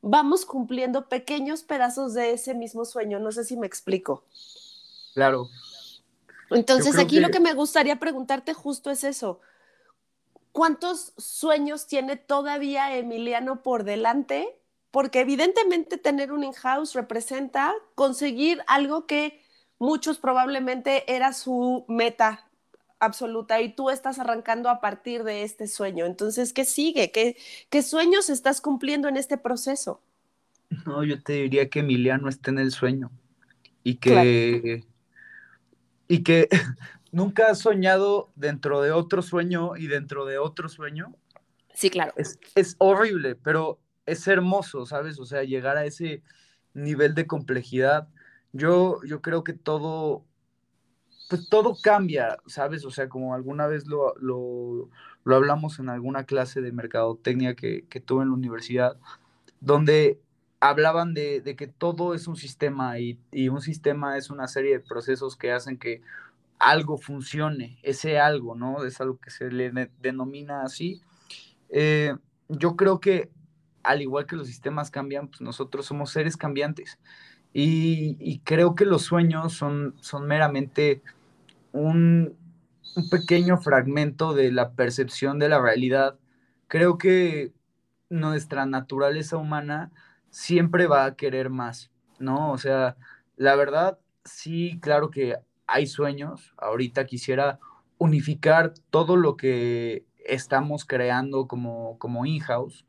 vamos 0.00 0.46
cumpliendo 0.46 1.08
pequeños 1.08 1.62
pedazos 1.62 2.14
de 2.14 2.32
ese 2.32 2.54
mismo 2.54 2.84
sueño. 2.84 3.18
No 3.18 3.30
sé 3.32 3.44
si 3.44 3.56
me 3.56 3.66
explico. 3.66 4.24
Claro. 5.14 5.48
Entonces, 6.50 6.98
aquí 6.98 7.20
lo 7.20 7.30
que 7.30 7.40
me 7.40 7.54
gustaría 7.54 7.98
preguntarte 7.98 8.54
justo 8.54 8.90
es 8.90 9.04
eso. 9.04 9.40
¿Cuántos 10.52 11.12
sueños 11.16 11.86
tiene 11.86 12.16
todavía 12.16 12.96
Emiliano 12.96 13.62
por 13.62 13.84
delante? 13.84 14.48
Porque 14.90 15.20
evidentemente 15.20 15.98
tener 15.98 16.32
un 16.32 16.44
in-house 16.44 16.94
representa 16.94 17.74
conseguir 17.94 18.62
algo 18.66 19.06
que 19.06 19.42
muchos 19.78 20.18
probablemente 20.18 21.12
era 21.14 21.32
su 21.32 21.84
meta 21.88 22.48
absoluta 22.98 23.60
y 23.60 23.72
tú 23.72 23.90
estás 23.90 24.18
arrancando 24.18 24.68
a 24.68 24.80
partir 24.80 25.22
de 25.24 25.42
este 25.42 25.68
sueño. 25.68 26.06
Entonces, 26.06 26.52
¿qué 26.52 26.64
sigue? 26.64 27.12
¿Qué, 27.12 27.36
qué 27.70 27.82
sueños 27.82 28.28
estás 28.30 28.60
cumpliendo 28.60 29.08
en 29.08 29.16
este 29.16 29.38
proceso? 29.38 30.00
No, 30.84 31.04
yo 31.04 31.22
te 31.22 31.34
diría 31.34 31.68
que 31.68 31.80
Emiliano 31.80 32.28
está 32.28 32.50
en 32.50 32.58
el 32.58 32.72
sueño 32.72 33.10
y 33.84 33.96
que, 33.96 34.84
y 36.08 36.22
que 36.22 36.48
nunca 37.12 37.50
has 37.50 37.60
soñado 37.60 38.32
dentro 38.34 38.82
de 38.82 38.90
otro 38.90 39.22
sueño 39.22 39.76
y 39.76 39.86
dentro 39.86 40.24
de 40.24 40.38
otro 40.38 40.68
sueño. 40.68 41.14
Sí, 41.74 41.90
claro. 41.90 42.12
Es, 42.16 42.40
es 42.54 42.74
horrible, 42.78 43.36
pero 43.36 43.78
es 44.06 44.26
hermoso, 44.26 44.86
¿sabes? 44.86 45.20
O 45.20 45.26
sea, 45.26 45.44
llegar 45.44 45.76
a 45.76 45.84
ese 45.84 46.22
nivel 46.74 47.14
de 47.14 47.26
complejidad. 47.26 48.08
Yo, 48.52 49.00
yo 49.04 49.20
creo 49.20 49.44
que 49.44 49.52
todo, 49.52 50.24
pues 51.28 51.48
todo 51.48 51.76
cambia, 51.80 52.38
¿sabes? 52.46 52.84
O 52.84 52.90
sea, 52.90 53.08
como 53.08 53.34
alguna 53.34 53.66
vez 53.66 53.86
lo, 53.86 54.14
lo, 54.16 54.90
hablamos 55.26 55.78
en 55.78 55.90
alguna 55.90 56.24
clase 56.24 56.62
de 56.62 56.72
mercadotecnia 56.72 57.54
que, 57.54 57.86
que 57.88 58.00
tuve 58.00 58.22
en 58.22 58.30
la 58.30 58.34
universidad, 58.34 58.98
donde 59.60 60.20
hablaban 60.60 61.14
de, 61.14 61.40
de 61.40 61.56
que 61.56 61.66
todo 61.66 62.14
es 62.14 62.26
un 62.26 62.36
sistema 62.36 62.98
y, 62.98 63.18
y, 63.30 63.48
un 63.48 63.60
sistema 63.60 64.16
es 64.16 64.30
una 64.30 64.48
serie 64.48 64.72
de 64.72 64.80
procesos 64.80 65.36
que 65.36 65.52
hacen 65.52 65.78
que 65.78 66.02
algo 66.58 66.98
funcione, 66.98 67.78
ese 67.82 68.18
algo, 68.18 68.54
¿no? 68.54 68.84
Es 68.84 69.00
algo 69.00 69.18
que 69.18 69.30
se 69.30 69.50
le 69.50 69.70
denomina 70.00 70.62
así. 70.62 71.00
Eh, 71.68 72.14
yo 72.48 72.76
creo 72.76 73.00
que 73.00 73.30
al 73.82 74.02
igual 74.02 74.26
que 74.26 74.36
los 74.36 74.46
sistemas 74.46 74.90
cambian, 74.90 75.28
pues 75.28 75.40
nosotros 75.40 75.86
somos 75.86 76.10
seres 76.10 76.36
cambiantes. 76.36 76.98
Y, 77.54 78.40
creo 78.44 78.74
que 78.74 78.84
los 78.84 79.02
sueños 79.02 79.54
son, 79.54 79.94
son 80.00 80.26
meramente 80.26 81.02
un, 81.72 82.36
un 82.96 83.10
pequeño 83.10 83.56
fragmento 83.56 84.34
de 84.34 84.52
la 84.52 84.72
percepción 84.72 85.38
de 85.38 85.48
la 85.48 85.60
realidad. 85.60 86.18
Creo 86.68 86.98
que 86.98 87.52
nuestra 88.10 88.66
naturaleza 88.66 89.38
humana 89.38 89.90
siempre 90.30 90.86
va 90.86 91.04
a 91.04 91.16
querer 91.16 91.50
más, 91.50 91.90
¿no? 92.18 92.52
O 92.52 92.58
sea, 92.58 92.96
la 93.36 93.54
verdad, 93.56 93.98
sí, 94.24 94.78
claro 94.80 95.10
que 95.10 95.36
hay 95.66 95.86
sueños. 95.86 96.54
Ahorita 96.56 97.06
quisiera 97.06 97.58
unificar 97.98 98.74
todo 98.90 99.16
lo 99.16 99.36
que 99.36 100.06
estamos 100.24 100.84
creando 100.84 101.46
como, 101.46 101.98
como 101.98 102.26
in-house. 102.26 102.86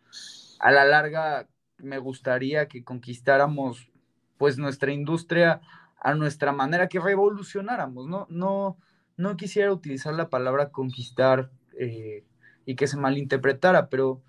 A 0.60 0.72
la 0.72 0.86
larga, 0.86 1.48
me 1.78 1.98
gustaría 1.98 2.68
que 2.68 2.84
conquistáramos 2.84 3.90
pues 4.38 4.58
nuestra 4.58 4.92
industria 4.92 5.62
a 6.02 6.14
nuestra 6.14 6.54
manera, 6.54 6.88
que 6.88 7.00
revolucionáramos, 7.00 8.08
¿no? 8.08 8.26
No, 8.30 8.78
no 9.18 9.36
quisiera 9.36 9.72
utilizar 9.74 10.14
la 10.14 10.30
palabra 10.30 10.70
conquistar 10.70 11.52
eh, 11.78 12.24
y 12.66 12.76
que 12.76 12.88
se 12.88 12.98
malinterpretara, 12.98 13.90
pero 13.90 14.22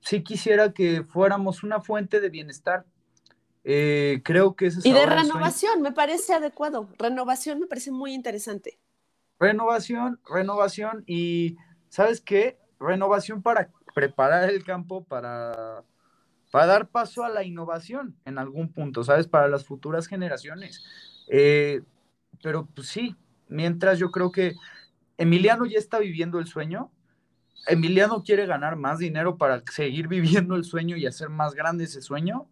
sí 0.00 0.22
quisiera 0.22 0.72
que 0.72 1.04
fuéramos 1.04 1.62
una 1.62 1.80
fuente 1.80 2.20
de 2.20 2.30
bienestar. 2.30 2.84
Eh, 3.64 4.22
creo 4.24 4.56
que 4.56 4.66
eso 4.66 4.78
es... 4.78 4.86
Y 4.86 4.92
de 4.92 5.04
renovación, 5.06 5.82
me 5.82 5.92
parece 5.92 6.34
adecuado. 6.34 6.88
Renovación 6.98 7.60
me 7.60 7.66
parece 7.66 7.90
muy 7.90 8.14
interesante. 8.14 8.78
Renovación, 9.38 10.20
renovación 10.28 11.04
y, 11.06 11.56
¿sabes 11.88 12.20
qué? 12.20 12.58
Renovación 12.80 13.42
para 13.42 13.70
preparar 13.94 14.48
el 14.48 14.64
campo 14.64 15.04
para, 15.04 15.84
para 16.50 16.66
dar 16.66 16.88
paso 16.88 17.24
a 17.24 17.28
la 17.28 17.44
innovación 17.44 18.16
en 18.24 18.38
algún 18.38 18.72
punto, 18.72 19.04
¿sabes? 19.04 19.26
Para 19.26 19.48
las 19.48 19.64
futuras 19.64 20.06
generaciones. 20.06 20.84
Eh, 21.28 21.82
pero 22.42 22.66
pues 22.74 22.88
sí, 22.88 23.16
mientras 23.48 23.98
yo 23.98 24.10
creo 24.10 24.30
que 24.32 24.54
Emiliano 25.16 25.66
ya 25.66 25.78
está 25.78 25.98
viviendo 25.98 26.38
el 26.38 26.46
sueño, 26.46 26.90
Emiliano 27.66 28.22
quiere 28.22 28.46
ganar 28.46 28.76
más 28.76 28.98
dinero 28.98 29.36
para 29.36 29.62
seguir 29.70 30.08
viviendo 30.08 30.54
el 30.54 30.64
sueño 30.64 30.96
y 30.96 31.06
hacer 31.06 31.28
más 31.28 31.54
grande 31.54 31.84
ese 31.84 32.02
sueño. 32.02 32.46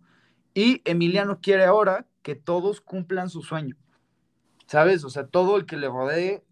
Y 0.55 0.83
Emiliano 0.85 1.41
quiere 1.41 1.65
ahora 1.65 2.07
que 2.23 2.35
todos 2.35 2.81
cumplan 2.81 3.29
su 3.29 3.43
sueño. 3.43 3.77
¿Sabes? 4.67 5.05
O 5.05 5.11
sea, 5.11 5.27
todo 5.27 5.57
el 5.57 5.67
que 5.67 5.77
le 5.77 5.87
rodee 5.89 6.43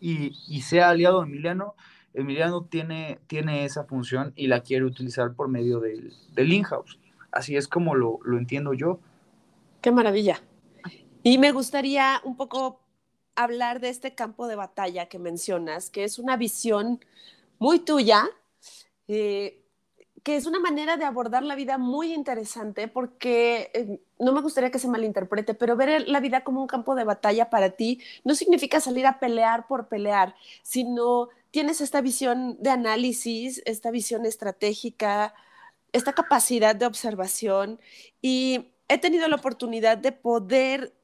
y, 0.00 0.32
sea 0.62 0.90
aliado 0.90 1.20
de 1.20 1.28
Emiliano, 1.28 1.74
Emiliano 2.12 2.64
tiene, 2.64 3.20
tiene 3.28 3.64
esa 3.64 3.84
función 3.84 4.32
y 4.36 4.48
la 4.48 4.60
quiere 4.60 4.84
utilizar 4.84 5.34
por 5.34 5.48
medio 5.48 5.80
del, 5.80 6.12
del 6.34 6.52
in-house. 6.52 6.98
Así 7.30 7.56
es 7.56 7.68
como 7.68 7.94
lo, 7.94 8.18
lo 8.24 8.36
entiendo 8.36 8.74
yo. 8.74 9.00
Qué 9.80 9.90
maravilla. 9.90 10.42
Y 11.22 11.38
me 11.38 11.52
gustaría 11.52 12.20
un 12.24 12.36
poco 12.36 12.81
hablar 13.34 13.80
de 13.80 13.88
este 13.88 14.14
campo 14.14 14.46
de 14.46 14.56
batalla 14.56 15.06
que 15.06 15.18
mencionas, 15.18 15.90
que 15.90 16.04
es 16.04 16.18
una 16.18 16.36
visión 16.36 17.04
muy 17.58 17.80
tuya, 17.80 18.28
eh, 19.08 19.62
que 20.22 20.36
es 20.36 20.46
una 20.46 20.60
manera 20.60 20.96
de 20.96 21.04
abordar 21.04 21.42
la 21.42 21.54
vida 21.54 21.78
muy 21.78 22.12
interesante 22.12 22.86
porque 22.86 23.70
eh, 23.74 24.00
no 24.18 24.32
me 24.32 24.40
gustaría 24.40 24.70
que 24.70 24.78
se 24.78 24.88
malinterprete, 24.88 25.54
pero 25.54 25.76
ver 25.76 26.08
la 26.08 26.20
vida 26.20 26.44
como 26.44 26.60
un 26.60 26.68
campo 26.68 26.94
de 26.94 27.04
batalla 27.04 27.50
para 27.50 27.70
ti 27.70 28.00
no 28.24 28.34
significa 28.34 28.80
salir 28.80 29.06
a 29.06 29.18
pelear 29.18 29.66
por 29.66 29.88
pelear, 29.88 30.36
sino 30.62 31.28
tienes 31.50 31.80
esta 31.80 32.00
visión 32.00 32.56
de 32.60 32.70
análisis, 32.70 33.62
esta 33.64 33.90
visión 33.90 34.24
estratégica, 34.26 35.34
esta 35.92 36.12
capacidad 36.12 36.76
de 36.76 36.86
observación 36.86 37.80
y 38.20 38.72
he 38.88 38.98
tenido 38.98 39.26
la 39.28 39.36
oportunidad 39.36 39.98
de 39.98 40.12
poder 40.12 40.94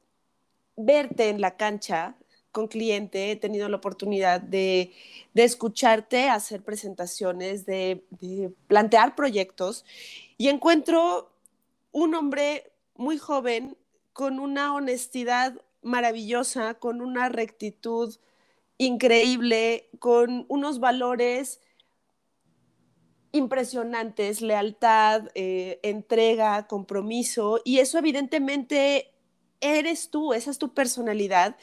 verte 0.79 1.29
en 1.29 1.41
la 1.41 1.57
cancha 1.57 2.15
con 2.51 2.67
cliente, 2.67 3.31
he 3.31 3.35
tenido 3.35 3.69
la 3.69 3.77
oportunidad 3.77 4.41
de, 4.41 4.91
escucharte, 5.35 6.29
hacer 6.29 6.63
presentaciones, 6.63 7.65
de, 7.65 8.03
plantear 8.67 9.15
proyectos 9.15 9.85
y 10.37 10.47
encuentro 10.47 11.31
un 11.91 12.15
hombre 12.15 12.71
muy 12.95 13.17
joven 13.17 13.77
con 14.13 14.39
una 14.39 14.73
honestidad 14.73 15.53
maravillosa, 15.81 16.73
con 16.73 17.01
una 17.01 17.29
rectitud 17.29 18.17
increíble, 18.77 19.89
con 19.99 20.45
unos 20.49 20.79
valores 20.79 21.61
impresionantes, 23.31 24.41
lealtad, 24.41 25.29
eh, 25.35 25.79
entrega, 25.83 26.67
compromiso, 26.67 27.61
y 27.63 27.77
eso 27.77 27.99
evidentemente 27.99 29.11
eres 29.61 30.09
tú, 30.09 30.33
esa 30.33 30.51
es 30.51 30.57
tu 30.57 30.73
personalidad. 30.73 31.55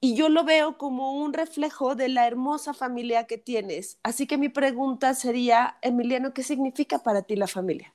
Y 0.00 0.16
yo 0.16 0.28
lo 0.28 0.44
veo 0.44 0.76
como 0.76 1.12
un 1.12 1.32
reflejo 1.32 1.94
de 1.94 2.08
la 2.08 2.26
hermosa 2.26 2.74
familia 2.74 3.26
que 3.26 3.38
tienes. 3.38 3.98
Así 4.02 4.26
que 4.26 4.36
mi 4.36 4.50
pregunta 4.50 5.14
sería, 5.14 5.78
Emiliano, 5.80 6.34
¿qué 6.34 6.42
significa 6.42 6.98
para 6.98 7.22
ti 7.22 7.36
la 7.36 7.46
familia? 7.46 7.94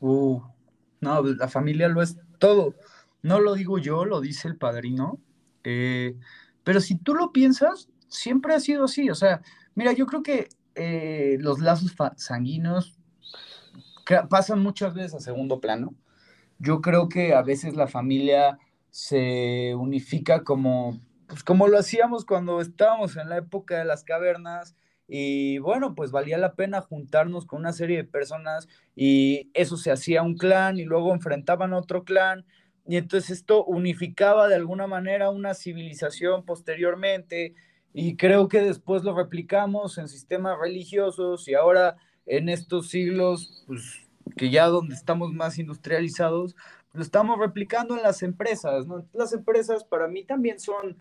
Uh, 0.00 0.42
no, 1.00 1.22
pues, 1.22 1.36
la 1.36 1.48
familia 1.48 1.88
lo 1.88 2.02
es 2.02 2.18
todo. 2.38 2.74
No 3.22 3.40
lo 3.40 3.54
digo 3.54 3.78
yo, 3.78 4.04
lo 4.04 4.20
dice 4.20 4.48
el 4.48 4.56
padrino. 4.56 5.18
Eh, 5.64 6.16
pero 6.62 6.80
si 6.80 6.96
tú 6.96 7.14
lo 7.14 7.32
piensas, 7.32 7.88
siempre 8.08 8.54
ha 8.54 8.60
sido 8.60 8.84
así. 8.84 9.08
O 9.08 9.14
sea, 9.14 9.40
mira, 9.74 9.92
yo 9.92 10.04
creo 10.04 10.22
que 10.22 10.48
eh, 10.74 11.38
los 11.40 11.60
lazos 11.60 11.94
sanguíneos 12.16 12.98
pasan 14.28 14.62
muchas 14.62 14.92
veces 14.92 15.14
a 15.14 15.20
segundo 15.20 15.60
plano. 15.60 15.94
Yo 16.58 16.80
creo 16.80 17.08
que 17.08 17.34
a 17.34 17.42
veces 17.42 17.74
la 17.74 17.86
familia 17.86 18.58
se 18.90 19.74
unifica 19.74 20.44
como, 20.44 21.00
pues 21.26 21.42
como 21.42 21.68
lo 21.68 21.78
hacíamos 21.78 22.24
cuando 22.24 22.60
estábamos 22.60 23.16
en 23.16 23.28
la 23.28 23.38
época 23.38 23.78
de 23.78 23.84
las 23.84 24.04
cavernas 24.04 24.76
y 25.08 25.58
bueno, 25.58 25.94
pues 25.94 26.10
valía 26.10 26.38
la 26.38 26.54
pena 26.54 26.80
juntarnos 26.80 27.44
con 27.44 27.60
una 27.60 27.72
serie 27.72 27.98
de 27.98 28.04
personas 28.04 28.68
y 28.94 29.50
eso 29.52 29.76
se 29.76 29.90
hacía 29.90 30.22
un 30.22 30.36
clan 30.36 30.78
y 30.78 30.84
luego 30.84 31.12
enfrentaban 31.12 31.72
otro 31.72 32.04
clan 32.04 32.46
y 32.86 32.96
entonces 32.96 33.30
esto 33.38 33.64
unificaba 33.64 34.48
de 34.48 34.54
alguna 34.54 34.86
manera 34.86 35.30
una 35.30 35.54
civilización 35.54 36.44
posteriormente 36.44 37.54
y 37.92 38.16
creo 38.16 38.48
que 38.48 38.60
después 38.60 39.04
lo 39.04 39.14
replicamos 39.16 39.98
en 39.98 40.08
sistemas 40.08 40.58
religiosos 40.60 41.48
y 41.48 41.54
ahora 41.54 41.96
en 42.26 42.48
estos 42.48 42.88
siglos, 42.88 43.64
pues 43.66 44.03
que 44.36 44.50
ya 44.50 44.66
donde 44.66 44.94
estamos 44.94 45.32
más 45.32 45.58
industrializados, 45.58 46.56
lo 46.92 47.02
estamos 47.02 47.38
replicando 47.38 47.96
en 47.96 48.02
las 48.02 48.22
empresas. 48.22 48.86
Las 49.12 49.32
empresas 49.32 49.84
para 49.84 50.08
mí 50.08 50.24
también 50.24 50.60
son, 50.60 50.96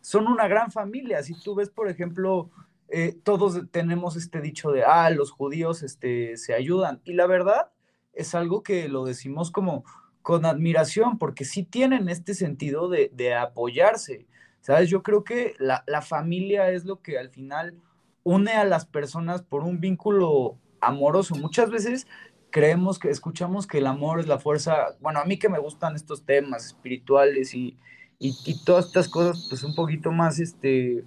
son 0.00 0.26
una 0.26 0.48
gran 0.48 0.70
familia. 0.70 1.22
Si 1.22 1.34
tú 1.34 1.54
ves, 1.54 1.70
por 1.70 1.88
ejemplo, 1.88 2.50
eh, 2.88 3.14
todos 3.22 3.60
tenemos 3.70 4.16
este 4.16 4.40
dicho 4.40 4.70
de, 4.70 4.84
ah, 4.84 5.10
los 5.10 5.30
judíos 5.30 5.82
este, 5.82 6.36
se 6.36 6.54
ayudan. 6.54 7.00
Y 7.04 7.12
la 7.12 7.26
verdad 7.26 7.70
es 8.14 8.34
algo 8.34 8.62
que 8.62 8.88
lo 8.88 9.04
decimos 9.04 9.50
como 9.50 9.84
con 10.22 10.46
admiración, 10.46 11.18
porque 11.18 11.44
sí 11.44 11.62
tienen 11.62 12.08
este 12.08 12.32
sentido 12.32 12.88
de, 12.88 13.10
de 13.12 13.34
apoyarse. 13.34 14.26
¿Sabes? 14.62 14.88
Yo 14.88 15.02
creo 15.02 15.24
que 15.24 15.54
la, 15.58 15.84
la 15.86 16.00
familia 16.00 16.70
es 16.70 16.86
lo 16.86 17.02
que 17.02 17.18
al 17.18 17.28
final 17.28 17.74
une 18.22 18.52
a 18.52 18.64
las 18.64 18.86
personas 18.86 19.42
por 19.42 19.62
un 19.62 19.78
vínculo 19.78 20.56
amoroso. 20.80 21.34
Muchas 21.34 21.70
veces 21.70 22.06
creemos 22.54 23.00
que 23.00 23.10
escuchamos 23.10 23.66
que 23.66 23.78
el 23.78 23.86
amor 23.88 24.20
es 24.20 24.28
la 24.28 24.38
fuerza, 24.38 24.94
bueno, 25.00 25.18
a 25.18 25.24
mí 25.24 25.40
que 25.40 25.48
me 25.48 25.58
gustan 25.58 25.96
estos 25.96 26.24
temas 26.24 26.66
espirituales 26.66 27.52
y, 27.52 27.76
y, 28.20 28.64
todas 28.64 28.86
estas 28.86 29.08
cosas, 29.08 29.48
pues 29.48 29.64
un 29.64 29.74
poquito 29.74 30.12
más 30.12 30.38
este, 30.38 31.04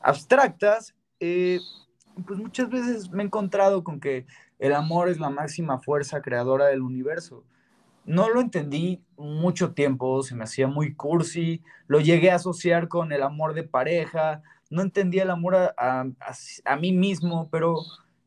abstractas, 0.00 0.94
eh, 1.20 1.60
pues 2.26 2.38
muchas 2.38 2.70
veces 2.70 3.10
me 3.10 3.22
he 3.22 3.26
encontrado 3.26 3.84
con 3.84 4.00
que 4.00 4.24
el 4.58 4.72
amor 4.72 5.10
es 5.10 5.20
la 5.20 5.28
máxima 5.28 5.80
fuerza 5.80 6.22
creadora 6.22 6.68
del 6.68 6.80
universo. 6.80 7.44
No 8.06 8.30
lo 8.30 8.40
entendí 8.40 9.02
mucho 9.18 9.74
tiempo, 9.74 10.22
se 10.22 10.34
me 10.34 10.44
hacía 10.44 10.66
muy 10.66 10.94
cursi, 10.94 11.62
lo 11.88 12.00
llegué 12.00 12.30
a 12.30 12.36
asociar 12.36 12.88
con 12.88 13.12
el 13.12 13.22
amor 13.22 13.52
de 13.52 13.64
pareja, 13.64 14.40
no 14.70 14.80
entendía 14.80 15.24
el 15.24 15.30
amor 15.30 15.56
a, 15.56 15.74
a, 15.76 16.06
a 16.64 16.76
mí 16.76 16.92
mismo, 16.92 17.50
pero 17.50 17.82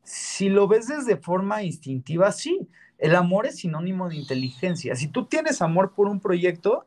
si 0.08 0.48
lo 0.48 0.66
ves 0.68 0.86
desde 0.86 1.18
forma 1.18 1.62
instintiva, 1.62 2.32
sí, 2.32 2.66
el 2.96 3.14
amor 3.14 3.46
es 3.46 3.56
sinónimo 3.56 4.08
de 4.08 4.16
inteligencia. 4.16 4.96
Si 4.96 5.06
tú 5.06 5.26
tienes 5.26 5.60
amor 5.60 5.92
por 5.94 6.08
un 6.08 6.18
proyecto, 6.18 6.86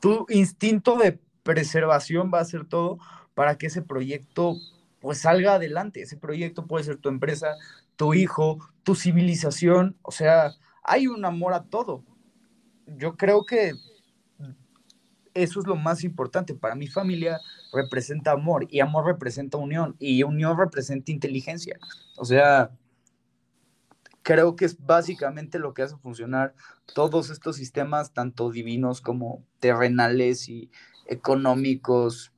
tu 0.00 0.24
instinto 0.28 0.96
de 0.96 1.18
preservación 1.42 2.30
va 2.32 2.38
a 2.38 2.44
ser 2.44 2.64
todo 2.64 2.98
para 3.34 3.58
que 3.58 3.66
ese 3.66 3.82
proyecto 3.82 4.56
pues 5.00 5.18
salga 5.18 5.54
adelante. 5.54 6.02
Ese 6.02 6.16
proyecto 6.16 6.66
puede 6.66 6.84
ser 6.84 6.98
tu 6.98 7.08
empresa, 7.08 7.56
tu 7.96 8.14
hijo, 8.14 8.58
tu 8.84 8.94
civilización, 8.94 9.96
o 10.02 10.12
sea, 10.12 10.52
hay 10.84 11.08
un 11.08 11.24
amor 11.24 11.54
a 11.54 11.64
todo. 11.64 12.04
Yo 12.86 13.16
creo 13.16 13.44
que 13.46 13.72
eso 15.34 15.60
es 15.60 15.66
lo 15.66 15.76
más 15.76 16.04
importante. 16.04 16.54
Para 16.54 16.74
mi 16.74 16.86
familia 16.86 17.40
representa 17.72 18.32
amor 18.32 18.66
y 18.70 18.80
amor 18.80 19.06
representa 19.06 19.58
unión 19.58 19.96
y 19.98 20.22
unión 20.22 20.58
representa 20.58 21.12
inteligencia. 21.12 21.78
O 22.16 22.24
sea, 22.24 22.70
creo 24.22 24.56
que 24.56 24.64
es 24.64 24.84
básicamente 24.84 25.58
lo 25.58 25.74
que 25.74 25.82
hace 25.82 25.96
funcionar 25.96 26.54
todos 26.94 27.30
estos 27.30 27.56
sistemas, 27.56 28.12
tanto 28.12 28.50
divinos 28.50 29.00
como 29.00 29.44
terrenales 29.58 30.48
y 30.48 30.70
económicos 31.06 32.32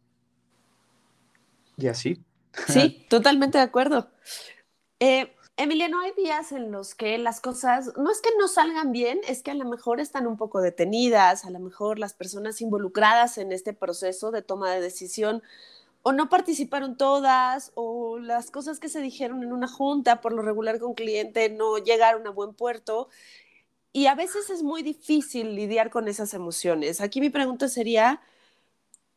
y 1.77 1.89
así. 1.89 2.23
Sí, 2.69 3.07
totalmente 3.09 3.59
de 3.59 3.65
acuerdo. 3.65 4.11
Eh, 5.01 5.35
Emiliano, 5.57 6.01
hay 6.01 6.13
días 6.17 6.51
en 6.53 6.73
los 6.73 6.95
que 6.95 7.19
las 7.19 7.41
cosas 7.41 7.93
no 7.97 8.11
es 8.11 8.21
que 8.21 8.31
no 8.39 8.49
salgan 8.49 8.91
bien, 8.91 9.21
es 9.29 9.43
que 9.43 9.51
a 9.51 9.55
lo 9.55 9.67
mejor 9.67 10.01
están 10.01 10.27
un 10.27 10.37
poco 10.39 10.61
detenidas, 10.61 11.45
a 11.45 11.51
lo 11.51 11.61
mejor 11.61 11.99
las 11.99 12.15
personas 12.15 12.61
involucradas 12.63 13.37
en 13.39 13.53
este 13.53 13.75
proceso 13.75 14.31
de 14.31 14.43
toma 14.43 14.71
de 14.73 14.81
decisión 14.81 15.43
o 16.03 16.13
no 16.13 16.29
participaron 16.29 16.97
todas, 16.97 17.73
o 17.75 18.19
las 18.19 18.51
cosas 18.51 18.81
que 18.81 18.89
se 18.89 19.01
dijeron 19.01 19.43
en 19.43 19.53
una 19.53 19.69
junta, 19.69 20.21
por 20.21 20.33
lo 20.33 20.43
regular 20.43 20.81
con 20.81 20.95
cliente, 20.95 21.49
no 21.51 21.79
llegaron 21.79 22.27
a 22.27 22.31
buen 22.31 22.55
puerto. 22.55 23.09
Y 23.93 24.07
a 24.07 24.15
veces 24.15 24.51
es 24.51 24.63
muy 24.63 24.83
difícil 24.83 25.55
lidiar 25.55 25.91
con 25.91 26.09
esas 26.09 26.35
emociones. 26.35 27.01
Aquí 27.01 27.21
mi 27.21 27.31
pregunta 27.31 27.69
sería, 27.69 28.21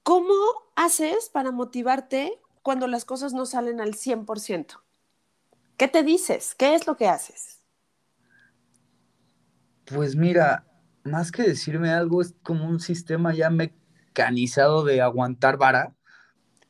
¿cómo 0.04 0.36
haces 0.76 1.30
para 1.30 1.52
motivarte 1.52 2.40
cuando 2.64 2.88
las 2.88 3.06
cosas 3.06 3.34
no 3.34 3.46
salen 3.46 3.82
al 3.82 3.96
100%? 3.96 4.85
¿Qué 5.78 5.88
te 5.88 6.04
dices? 6.04 6.56
¿Qué 6.56 6.76
es 6.76 6.88
lo 6.88 6.96
que 6.98 7.08
haces? 7.08 7.62
Pues 9.86 10.16
mira, 10.16 10.66
más 11.04 11.32
que 11.32 11.44
decirme 11.44 11.90
algo, 11.90 12.22
es 12.22 12.34
como 12.44 12.68
un 12.68 12.80
sistema 12.80 13.34
ya 13.34 13.50
mecanizado 13.50 14.84
de 14.84 15.02
aguantar 15.02 15.58
vara 15.58 15.96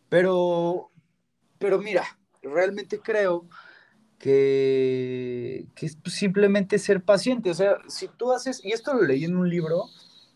pero, 0.09 0.91
pero 1.59 1.79
mira, 1.79 2.03
realmente 2.41 2.99
creo 3.01 3.47
que, 4.19 5.67
que 5.75 5.85
es 5.87 5.97
simplemente 6.05 6.79
ser 6.79 7.03
paciente. 7.03 7.49
O 7.51 7.53
sea, 7.53 7.77
si 7.87 8.07
tú 8.07 8.31
haces, 8.31 8.63
y 8.63 8.71
esto 8.71 8.93
lo 8.93 9.01
leí 9.03 9.25
en 9.25 9.35
un 9.35 9.49
libro 9.49 9.85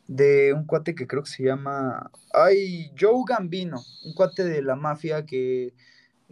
de 0.08 0.54
un 0.54 0.66
cuate 0.66 0.96
que 0.96 1.08
creo 1.08 1.24
que 1.24 1.30
se 1.30 1.44
llama, 1.44 2.12
ay, 2.34 2.92
Joe 3.00 3.24
Gambino, 3.28 3.82
un 4.06 4.14
cuate 4.14 4.44
de 4.44 4.62
la 4.62 4.76
mafia 4.76 5.26
que, 5.26 5.74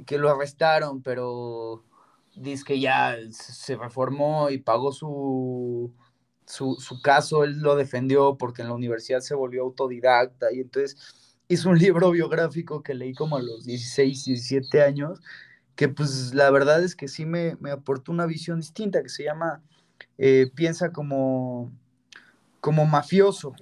que 0.06 0.18
lo 0.18 0.30
arrestaron, 0.30 1.02
pero 1.04 1.84
dice 2.38 2.64
que 2.66 2.80
ya 2.80 3.18
se 3.32 3.76
reformó 3.76 4.50
y 4.50 4.60
pagó 4.60 4.92
su, 4.92 5.94
su, 6.46 6.76
su 6.80 7.02
caso, 7.02 7.44
él 7.44 7.60
lo 7.60 7.76
defendió 7.76 8.38
porque 8.38 8.62
en 8.62 8.70
la 8.70 8.76
universidad 8.76 9.20
se 9.20 9.36
volvió 9.36 9.64
autodidacta 9.64 10.52
y 10.54 10.62
entonces 10.62 10.98
hizo 11.48 11.70
un 11.70 11.78
libro 11.80 12.12
biográfico 12.12 12.84
que 12.84 12.94
leí 12.94 13.14
como 13.14 13.38
a 13.38 13.42
los 13.42 13.66
16, 13.66 14.26
17 14.26 14.82
años, 14.82 15.20
que 15.76 15.90
pues 15.90 16.34
la 16.34 16.50
verdad 16.52 16.84
es 16.84 16.96
que 16.96 17.08
sí 17.08 17.26
me, 17.26 17.56
me 17.60 17.72
aportó 17.72 18.12
una 18.12 18.26
visión 18.26 18.60
distinta, 18.60 19.04
que 19.04 19.10
se 19.10 19.24
llama 19.24 19.62
eh, 20.18 20.52
Piensa 20.56 20.92
como, 20.92 21.72
como 22.60 22.86
mafioso. 22.86 23.54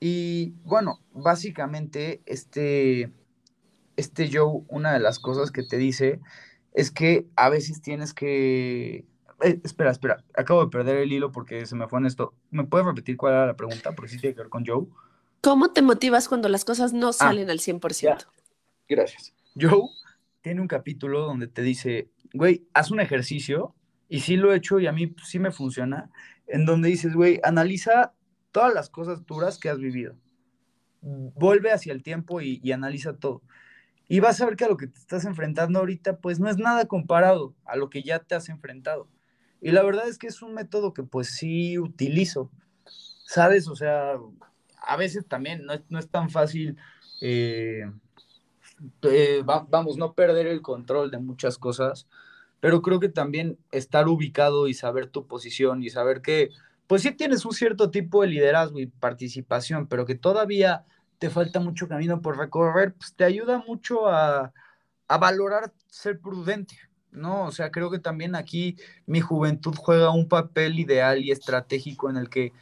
Y 0.00 0.54
bueno, 0.64 1.00
básicamente 1.12 2.22
este, 2.26 3.12
este 3.96 4.30
Joe, 4.32 4.62
una 4.68 4.92
de 4.92 5.00
las 5.00 5.18
cosas 5.18 5.50
que 5.50 5.62
te 5.62 5.76
dice 5.76 6.20
es 6.78 6.92
que 6.92 7.26
a 7.34 7.48
veces 7.48 7.82
tienes 7.82 8.14
que... 8.14 9.04
Eh, 9.42 9.60
espera, 9.64 9.90
espera, 9.90 10.24
acabo 10.36 10.64
de 10.64 10.70
perder 10.70 10.98
el 10.98 11.12
hilo 11.12 11.32
porque 11.32 11.66
se 11.66 11.74
me 11.74 11.88
fue 11.88 11.98
en 11.98 12.06
esto. 12.06 12.34
¿Me 12.52 12.64
puedes 12.64 12.86
repetir 12.86 13.16
cuál 13.16 13.32
era 13.34 13.46
la 13.46 13.56
pregunta? 13.56 13.96
Porque 13.96 14.12
sí 14.12 14.18
tiene 14.20 14.36
que 14.36 14.42
ver 14.42 14.48
con 14.48 14.64
Joe. 14.64 14.86
¿Cómo 15.40 15.72
te 15.72 15.82
motivas 15.82 16.28
cuando 16.28 16.48
las 16.48 16.64
cosas 16.64 16.92
no 16.92 17.08
ah, 17.08 17.12
salen 17.12 17.50
al 17.50 17.58
100%? 17.58 18.26
Gracias. 18.88 19.34
Joe 19.60 19.88
tiene 20.40 20.60
un 20.60 20.68
capítulo 20.68 21.22
donde 21.22 21.48
te 21.48 21.62
dice, 21.62 22.10
güey, 22.32 22.68
haz 22.74 22.92
un 22.92 23.00
ejercicio, 23.00 23.74
y 24.08 24.20
sí 24.20 24.36
lo 24.36 24.52
he 24.52 24.56
hecho 24.56 24.78
y 24.78 24.86
a 24.86 24.92
mí 24.92 25.16
sí 25.24 25.40
me 25.40 25.50
funciona, 25.50 26.12
en 26.46 26.64
donde 26.64 26.90
dices, 26.90 27.12
güey, 27.12 27.40
analiza 27.42 28.12
todas 28.52 28.72
las 28.72 28.88
cosas 28.88 29.26
duras 29.26 29.58
que 29.58 29.68
has 29.68 29.78
vivido. 29.78 30.14
Vuelve 31.00 31.72
hacia 31.72 31.92
el 31.92 32.04
tiempo 32.04 32.40
y, 32.40 32.60
y 32.62 32.70
analiza 32.70 33.16
todo. 33.16 33.42
Y 34.08 34.20
vas 34.20 34.40
a 34.40 34.46
ver 34.46 34.56
que 34.56 34.64
a 34.64 34.68
lo 34.68 34.78
que 34.78 34.86
te 34.86 34.98
estás 34.98 35.26
enfrentando 35.26 35.78
ahorita, 35.78 36.16
pues 36.16 36.40
no 36.40 36.48
es 36.48 36.56
nada 36.56 36.86
comparado 36.86 37.54
a 37.66 37.76
lo 37.76 37.90
que 37.90 38.02
ya 38.02 38.20
te 38.20 38.34
has 38.34 38.48
enfrentado. 38.48 39.06
Y 39.60 39.70
la 39.72 39.82
verdad 39.82 40.08
es 40.08 40.18
que 40.18 40.28
es 40.28 40.40
un 40.40 40.54
método 40.54 40.94
que 40.94 41.02
pues 41.02 41.28
sí 41.28 41.78
utilizo, 41.78 42.50
¿sabes? 43.26 43.68
O 43.68 43.76
sea, 43.76 44.14
a 44.80 44.96
veces 44.96 45.26
también 45.26 45.66
no 45.66 45.74
es, 45.74 45.82
no 45.90 45.98
es 45.98 46.08
tan 46.08 46.30
fácil, 46.30 46.76
eh, 47.20 47.90
eh, 49.02 49.42
vamos, 49.44 49.96
no 49.96 50.14
perder 50.14 50.46
el 50.46 50.62
control 50.62 51.10
de 51.10 51.18
muchas 51.18 51.58
cosas, 51.58 52.06
pero 52.60 52.80
creo 52.82 53.00
que 53.00 53.08
también 53.08 53.58
estar 53.72 54.08
ubicado 54.08 54.68
y 54.68 54.74
saber 54.74 55.08
tu 55.08 55.26
posición 55.26 55.82
y 55.82 55.90
saber 55.90 56.22
que, 56.22 56.50
pues 56.86 57.02
sí 57.02 57.12
tienes 57.12 57.44
un 57.44 57.52
cierto 57.52 57.90
tipo 57.90 58.22
de 58.22 58.28
liderazgo 58.28 58.78
y 58.78 58.86
participación, 58.86 59.88
pero 59.88 60.06
que 60.06 60.14
todavía 60.14 60.84
te 61.18 61.30
falta 61.30 61.60
mucho 61.60 61.88
camino 61.88 62.20
por 62.20 62.38
recorrer, 62.38 62.94
pues 62.94 63.14
te 63.14 63.24
ayuda 63.24 63.62
mucho 63.66 64.08
a, 64.08 64.52
a 65.08 65.18
valorar 65.18 65.72
ser 65.88 66.20
prudente. 66.20 66.76
¿no? 67.10 67.44
O 67.44 67.52
sea, 67.52 67.70
creo 67.70 67.90
que 67.90 67.98
también 67.98 68.34
aquí 68.34 68.76
mi 69.06 69.20
juventud 69.20 69.74
juega 69.76 70.10
un 70.10 70.28
papel 70.28 70.78
ideal 70.78 71.24
y 71.24 71.30
estratégico 71.30 72.10
en 72.10 72.16
el 72.16 72.28
que 72.28 72.52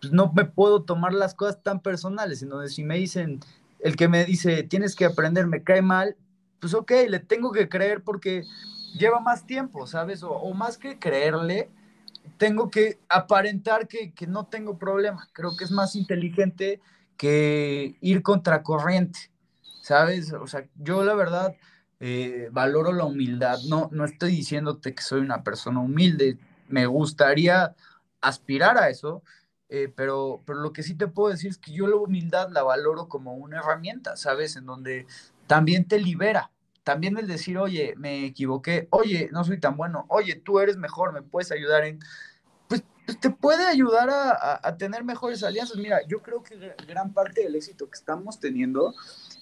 pues 0.00 0.12
no 0.12 0.32
me 0.32 0.46
puedo 0.46 0.82
tomar 0.82 1.12
las 1.12 1.34
cosas 1.34 1.62
tan 1.62 1.80
personales, 1.80 2.42
en 2.42 2.48
donde 2.48 2.70
si 2.70 2.82
me 2.84 2.96
dicen, 2.96 3.40
el 3.80 3.96
que 3.96 4.08
me 4.08 4.24
dice, 4.24 4.62
tienes 4.62 4.96
que 4.96 5.04
aprender, 5.04 5.46
me 5.46 5.62
cae 5.62 5.82
mal, 5.82 6.16
pues 6.58 6.74
ok, 6.74 6.92
le 7.08 7.20
tengo 7.20 7.52
que 7.52 7.68
creer 7.68 8.02
porque 8.02 8.44
lleva 8.98 9.20
más 9.20 9.46
tiempo, 9.46 9.86
¿sabes? 9.86 10.22
O, 10.22 10.52
más 10.54 10.78
que 10.78 10.98
creerle, 10.98 11.70
tengo 12.38 12.70
que 12.70 12.98
aparentar 13.08 13.88
que, 13.88 14.12
no 14.26 14.46
tengo 14.46 14.78
problema. 14.78 15.28
Creo 15.32 15.56
que 15.56 15.64
es 15.64 15.70
más 15.70 15.94
inteligente 15.94 16.80
que 17.20 17.98
ir 18.00 18.22
contracorriente, 18.22 19.30
¿sabes? 19.82 20.32
O 20.32 20.46
sea, 20.46 20.66
yo 20.76 21.04
la 21.04 21.12
verdad 21.12 21.54
eh, 22.00 22.48
valoro 22.50 22.94
la 22.94 23.04
humildad. 23.04 23.58
No, 23.68 23.90
no 23.92 24.06
estoy 24.06 24.30
diciéndote 24.36 24.94
que 24.94 25.02
soy 25.02 25.20
una 25.20 25.44
persona 25.44 25.80
humilde. 25.80 26.38
Me 26.68 26.86
gustaría 26.86 27.76
aspirar 28.22 28.78
a 28.78 28.88
eso, 28.88 29.22
eh, 29.68 29.92
pero, 29.94 30.40
pero 30.46 30.60
lo 30.60 30.72
que 30.72 30.82
sí 30.82 30.94
te 30.94 31.08
puedo 31.08 31.28
decir 31.28 31.50
es 31.50 31.58
que 31.58 31.72
yo 31.72 31.86
la 31.86 31.96
humildad 31.96 32.48
la 32.52 32.62
valoro 32.62 33.06
como 33.06 33.34
una 33.34 33.58
herramienta, 33.58 34.16
¿sabes? 34.16 34.56
En 34.56 34.64
donde 34.64 35.06
también 35.46 35.86
te 35.86 36.00
libera. 36.00 36.50
También 36.84 37.18
el 37.18 37.26
decir, 37.26 37.58
oye, 37.58 37.92
me 37.98 38.24
equivoqué, 38.24 38.88
oye, 38.88 39.28
no 39.30 39.44
soy 39.44 39.60
tan 39.60 39.76
bueno, 39.76 40.06
oye, 40.08 40.36
tú 40.36 40.58
eres 40.58 40.78
mejor, 40.78 41.12
me 41.12 41.20
puedes 41.20 41.52
ayudar 41.52 41.84
en... 41.84 42.00
Pues, 42.70 42.84
pues 43.04 43.20
te 43.20 43.28
puede 43.28 43.66
ayudar 43.66 44.08
a, 44.08 44.60
a, 44.62 44.76
tener 44.78 45.04
mejores 45.04 45.42
alianzas. 45.42 45.76
Mira, 45.76 45.98
yo 46.08 46.22
creo 46.22 46.42
que 46.42 46.56
gran 46.86 47.12
parte 47.12 47.42
del 47.42 47.56
éxito 47.56 47.90
que 47.90 47.98
estamos 47.98 48.40
teniendo 48.40 48.94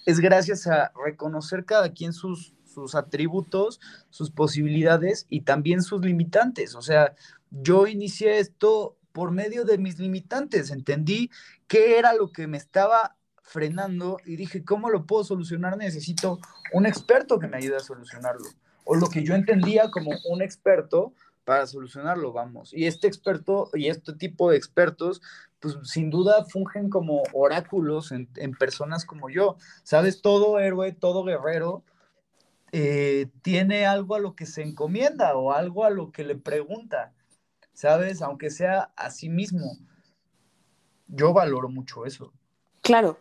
es 0.05 0.19
gracias 0.19 0.67
a 0.67 0.91
reconocer 1.05 1.63
cada 1.63 1.93
quien 1.93 2.11
sus, 2.11 2.55
sus 2.65 2.95
atributos, 2.95 3.79
sus 4.09 4.31
posibilidades 4.31 5.27
y 5.29 5.41
también 5.41 5.83
sus 5.83 6.03
limitantes. 6.03 6.75
O 6.75 6.81
sea, 6.81 7.13
yo 7.51 7.87
inicié 7.87 8.39
esto 8.39 8.97
por 9.11 9.31
medio 9.31 9.65
de 9.65 9.77
mis 9.77 9.99
limitantes. 9.99 10.71
Entendí 10.71 11.29
qué 11.67 11.99
era 11.99 12.13
lo 12.13 12.31
que 12.31 12.47
me 12.47 12.57
estaba 12.57 13.15
frenando 13.41 14.17
y 14.25 14.35
dije, 14.35 14.63
¿cómo 14.63 14.89
lo 14.89 15.05
puedo 15.05 15.23
solucionar? 15.23 15.77
Necesito 15.77 16.39
un 16.73 16.85
experto 16.85 17.39
que 17.39 17.47
me 17.47 17.57
ayude 17.57 17.77
a 17.77 17.81
solucionarlo. 17.81 18.45
O 18.85 18.95
lo 18.95 19.07
que 19.09 19.23
yo 19.23 19.35
entendía 19.35 19.91
como 19.91 20.11
un 20.29 20.41
experto 20.41 21.13
para 21.49 21.65
solucionarlo, 21.65 22.31
vamos. 22.31 22.71
Y 22.75 22.85
este 22.85 23.07
experto 23.07 23.71
y 23.73 23.87
este 23.87 24.13
tipo 24.13 24.51
de 24.51 24.57
expertos, 24.57 25.19
pues 25.59 25.75
sin 25.81 26.11
duda 26.11 26.45
fungen 26.45 26.91
como 26.91 27.23
oráculos 27.33 28.11
en, 28.11 28.27
personas 28.59 29.03
como 29.03 29.31
yo. 29.31 29.57
Sabes, 29.81 30.21
todo 30.21 30.59
héroe, 30.59 30.91
todo 30.91 31.23
guerrero 31.23 31.83
eh, 32.71 33.31
tiene 33.41 33.87
algo 33.87 34.13
a 34.13 34.19
lo 34.19 34.35
que 34.35 34.45
se 34.45 34.61
encomienda 34.61 35.35
o 35.35 35.51
algo 35.51 35.85
a 35.85 35.89
lo 35.89 36.11
que 36.11 36.23
le 36.23 36.35
pregunta. 36.35 37.13
¿sabes? 37.73 38.21
Aunque 38.21 38.51
sea 38.51 38.91
a 38.95 39.09
sí 39.09 39.27
mismo. 39.27 39.75
Yo 41.07 41.33
valoro 41.33 41.67
mucho 41.67 42.05
eso. 42.05 42.31
Claro, 42.81 43.17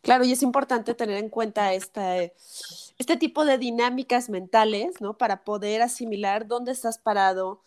claro, 0.00 0.22
y 0.22 0.30
es 0.30 0.44
importante 0.44 0.94
tener 0.94 1.16
en 1.16 1.28
cuenta 1.28 1.72
este, 1.74 2.34
este 2.98 3.16
tipo 3.16 3.44
de 3.44 3.58
dinámicas 3.58 4.28
mentales, 4.28 5.00
¿no? 5.00 5.18
Para 5.18 5.44
poder 5.44 5.82
asimilar 5.82 6.46
dónde 6.46 6.72
estás 6.72 6.98
parado, 6.98 7.60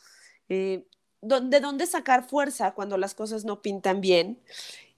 eh, 0.50 0.86
de 1.22 1.60
dónde 1.60 1.86
sacar 1.88 2.28
fuerza 2.28 2.74
cuando 2.74 2.98
las 2.98 3.14
cosas 3.16 3.44
no 3.44 3.62
pintan 3.62 4.02
bien. 4.02 4.40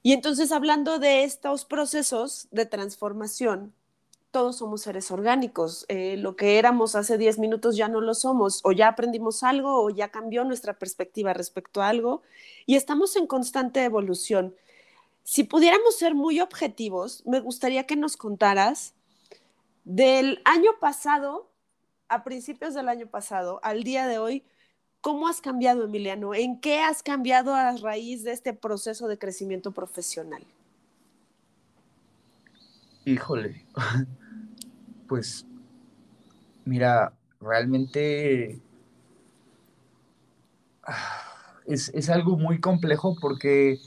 Y 0.04 0.14
entonces, 0.14 0.52
hablando 0.52 1.00
de 1.00 1.24
estos 1.24 1.66
procesos 1.66 2.48
de 2.52 2.66
transformación, 2.66 3.74
todos 4.32 4.58
somos 4.58 4.82
seres 4.82 5.12
orgánicos. 5.12 5.86
Eh, 5.88 6.16
lo 6.18 6.36
que 6.36 6.60
éramos 6.60 6.96
hace 6.96 7.18
10 7.18 7.40
minutos 7.40 7.76
ya 7.76 7.88
no 7.88 8.02
lo 8.02 8.14
somos, 8.14 8.62
o 8.64 8.72
ya 8.72 8.90
aprendimos 8.90 9.44
algo, 9.44 9.84
o 9.84 9.90
ya 9.90 10.10
cambió 10.10 10.44
nuestra 10.46 10.78
perspectiva 10.78 11.34
respecto 11.34 11.82
a 11.82 11.90
algo, 11.90 12.22
y 12.66 12.76
estamos 12.76 13.16
en 13.16 13.28
constante 13.28 13.84
evolución. 13.84 14.56
Si 15.24 15.44
pudiéramos 15.44 15.98
ser 15.98 16.16
muy 16.16 16.40
objetivos, 16.40 17.24
me 17.26 17.40
gustaría 17.40 17.86
que 17.86 17.96
nos 17.96 18.18
contaras 18.18 18.94
del 19.90 20.40
año 20.46 20.70
pasado, 20.80 21.52
a 22.10 22.24
principios 22.24 22.76
del 22.76 22.90
año 22.90 23.08
pasado, 23.08 23.60
al 23.64 23.82
día 23.82 24.06
de 24.06 24.20
hoy, 24.20 24.46
¿cómo 25.02 25.28
has 25.28 25.42
cambiado, 25.42 25.84
Emiliano? 25.84 26.36
¿En 26.36 26.62
qué 26.62 26.80
has 26.80 27.02
cambiado 27.02 27.56
a 27.56 27.76
raíz 27.76 28.24
de 28.24 28.32
este 28.32 28.54
proceso 28.54 29.08
de 29.08 29.18
crecimiento 29.18 29.72
profesional? 29.72 30.46
Híjole, 33.04 33.66
pues 35.08 35.48
mira, 36.66 37.18
realmente 37.42 38.62
es, 41.66 41.90
es, 41.96 42.10
algo 42.12 42.38
muy 42.38 42.60
complejo 42.60 43.16
porque, 43.20 43.80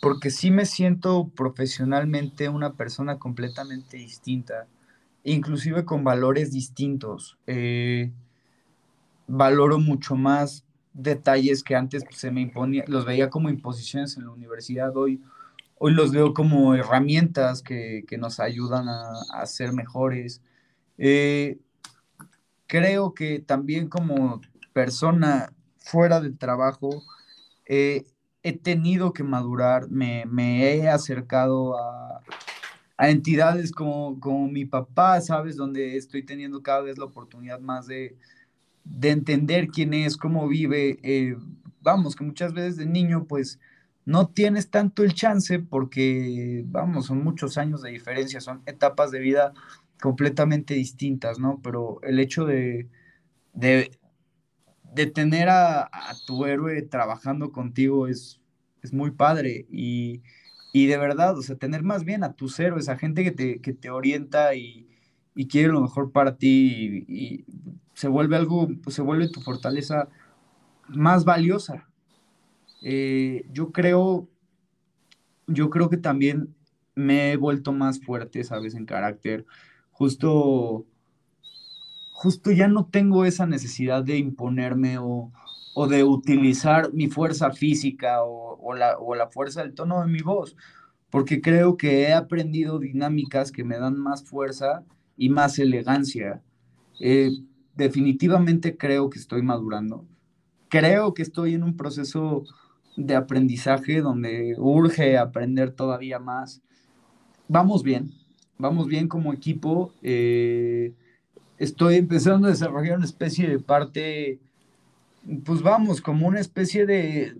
porque 0.00 0.30
sí 0.30 0.52
me 0.52 0.64
siento 0.64 1.28
profesionalmente 1.34 2.48
una 2.48 2.74
persona 2.74 3.18
completamente 3.18 3.96
distinta, 3.96 4.68
inclusive 5.24 5.84
con 5.84 6.04
valores 6.04 6.52
distintos. 6.52 7.38
Eh, 7.46 8.12
valoro 9.26 9.78
mucho 9.78 10.16
más 10.16 10.64
detalles 10.92 11.62
que 11.62 11.74
antes 11.74 12.04
se 12.10 12.30
me 12.30 12.42
imponía, 12.42 12.84
los 12.86 13.06
veía 13.06 13.30
como 13.30 13.48
imposiciones 13.48 14.16
en 14.16 14.24
la 14.24 14.30
universidad, 14.30 14.94
hoy, 14.96 15.22
hoy 15.78 15.92
los 15.92 16.12
veo 16.12 16.34
como 16.34 16.74
herramientas 16.74 17.62
que, 17.62 18.04
que 18.06 18.18
nos 18.18 18.40
ayudan 18.40 18.88
a, 18.88 19.02
a 19.32 19.46
ser 19.46 19.72
mejores. 19.72 20.42
Eh, 20.98 21.58
creo 22.66 23.14
que 23.14 23.38
también 23.38 23.88
como 23.88 24.40
persona 24.72 25.52
fuera 25.78 26.20
del 26.20 26.38
trabajo, 26.38 27.02
eh, 27.66 28.04
he 28.42 28.52
tenido 28.52 29.12
que 29.12 29.22
madurar, 29.22 29.88
me, 29.88 30.24
he 30.64 30.88
acercado 30.88 31.76
a, 31.78 32.20
entidades 33.10 33.72
como, 33.72 34.18
como, 34.20 34.48
mi 34.48 34.64
papá, 34.64 35.20
¿sabes? 35.20 35.56
Donde 35.56 35.96
estoy 35.96 36.22
teniendo 36.22 36.62
cada 36.62 36.82
vez 36.82 36.98
la 36.98 37.04
oportunidad 37.06 37.60
más 37.60 37.86
de, 37.86 38.16
entender 39.02 39.68
quién 39.68 39.94
es, 39.94 40.16
cómo 40.16 40.48
vive. 40.48 40.98
Eh, 41.02 41.36
vamos, 41.80 42.16
que 42.16 42.24
muchas 42.24 42.52
veces 42.52 42.76
de 42.76 42.86
niño, 42.86 43.24
pues 43.26 43.58
no 44.04 44.28
tienes 44.28 44.70
tanto 44.70 45.04
el 45.04 45.14
chance 45.14 45.58
porque, 45.58 46.64
vamos, 46.66 47.06
son 47.06 47.22
muchos 47.24 47.58
años 47.58 47.82
de 47.82 47.90
diferencia, 47.90 48.40
son 48.40 48.62
etapas 48.66 49.10
de 49.10 49.20
vida 49.20 49.52
completamente 50.00 50.74
distintas, 50.74 51.38
¿no? 51.38 51.60
Pero 51.62 52.00
el 52.02 52.18
hecho 52.18 52.44
de, 52.44 52.88
de 54.92 55.06
tener 55.06 55.48
a, 55.48 55.90
tu 56.26 56.44
héroe 56.44 56.82
trabajando 56.82 57.50
contigo 57.50 58.06
es, 58.06 58.40
es 58.82 58.92
muy 58.92 59.10
padre 59.10 59.66
y, 59.70 60.22
de 60.72 60.96
verdad, 60.96 61.38
o 61.38 61.42
sea, 61.42 61.56
tener 61.56 61.82
más 61.82 62.04
bien 62.04 62.24
a 62.24 62.32
tus 62.32 62.58
héroes, 62.58 62.88
a 62.88 62.96
gente 62.96 63.24
que 63.24 63.30
te, 63.30 63.60
que 63.60 63.72
te 63.72 63.90
orienta 63.90 64.54
y, 64.54 64.88
quiere 65.48 65.68
lo 65.68 65.80
mejor 65.80 66.12
para 66.12 66.36
ti 66.36 67.04
y, 67.08 67.44
se 67.94 68.08
vuelve 68.08 68.36
algo, 68.36 68.68
pues 68.82 68.96
se 68.96 69.02
vuelve 69.02 69.28
tu 69.28 69.40
fortaleza 69.42 70.08
más 70.88 71.24
valiosa. 71.24 71.88
Eh, 72.82 73.44
yo 73.52 73.70
creo, 73.70 74.28
yo 75.46 75.70
creo 75.70 75.90
que 75.90 75.98
también 75.98 76.54
me 76.94 77.32
he 77.32 77.36
vuelto 77.36 77.72
más 77.72 78.00
fuerte, 78.00 78.44
sabes, 78.44 78.74
en 78.74 78.86
carácter. 78.86 79.44
Justo 79.90 80.86
justo 82.22 82.52
ya 82.52 82.68
no 82.68 82.86
tengo 82.86 83.24
esa 83.24 83.46
necesidad 83.46 84.04
de 84.04 84.16
imponerme 84.16 84.96
o, 84.98 85.32
de 85.74 86.04
utilizar 86.04 86.92
mi 86.92 87.08
fuerza 87.08 87.50
física 87.50 88.22
o, 88.22 88.74
la, 88.74 89.28
fuerza 89.30 89.62
del 89.62 89.74
tono 89.74 90.00
de 90.00 90.06
mi 90.06 90.20
voz, 90.20 90.56
porque 91.10 91.40
creo 91.40 91.76
que 91.76 92.02
he 92.02 92.12
aprendido 92.12 92.78
dinámicas 92.78 93.50
que 93.52 93.64
me 93.64 93.78
dan 93.78 93.98
más 93.98 94.24
fuerza 94.24 94.84
y 95.16 95.28
más 95.28 95.58
elegancia. 95.58 96.42
Eh, 97.00 97.30
definitivamente 97.74 98.76
creo 98.76 99.10
que 99.10 99.18
estoy 99.18 99.42
madurando. 99.42 100.06
Creo 100.68 101.14
que 101.14 101.22
estoy 101.22 101.54
en 101.54 101.62
un 101.62 101.76
proceso 101.76 102.44
de 102.96 103.14
aprendizaje 103.14 104.00
donde 104.00 104.54
urge 104.58 105.18
aprender 105.18 105.72
todavía 105.72 106.18
más. 106.18 106.62
Vamos 107.48 107.82
bien, 107.82 108.12
vamos 108.58 108.86
bien 108.86 109.08
como 109.08 109.32
equipo. 109.32 109.92
Eh, 110.02 110.94
estoy 111.58 111.96
empezando 111.96 112.46
a 112.46 112.50
desarrollar 112.50 112.96
una 112.96 113.06
especie 113.06 113.48
de 113.48 113.58
parte, 113.58 114.40
pues 115.44 115.62
vamos, 115.62 116.00
como 116.00 116.26
una 116.26 116.40
especie 116.40 116.86
de, 116.86 117.36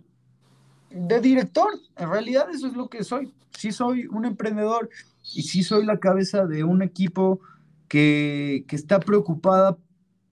de 0.90 1.20
director. 1.20 1.70
En 1.96 2.10
realidad 2.10 2.46
eso 2.52 2.66
es 2.66 2.74
lo 2.74 2.88
que 2.88 3.04
soy. 3.04 3.32
Sí 3.50 3.72
soy 3.72 4.06
un 4.06 4.24
emprendedor 4.24 4.88
y 5.34 5.42
sí 5.42 5.62
soy 5.62 5.84
la 5.84 5.98
cabeza 5.98 6.46
de 6.46 6.64
un 6.64 6.82
equipo 6.82 7.40
que, 7.88 8.64
que 8.66 8.76
está 8.76 9.00
preocupada 9.00 9.76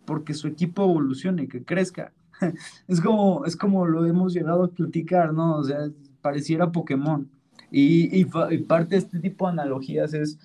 porque 0.05 0.35
su 0.35 0.49
equipo 0.49 0.85
evolucione, 0.85 1.49
que 1.49 1.65
crezca. 1.65 2.13
Es 2.89 3.01
como, 3.01 3.45
es 3.45 3.55
como 3.55 3.87
lo 3.87 4.07
hemos 4.07 4.33
llegado 4.33 4.65
a 4.65 4.71
platicar, 4.71 5.35
¿no? 5.35 5.57
O 5.57 5.65
sea, 5.65 5.91
pareciera 6.23 6.73
Pokémon. 6.73 7.31
Y, 7.71 8.19
y, 8.19 8.25
parte 8.25 8.95
de 8.95 8.97
este 8.97 9.21
tipo 9.21 9.47
de 9.47 9.53
analogías 9.53 10.15
es 10.15 10.39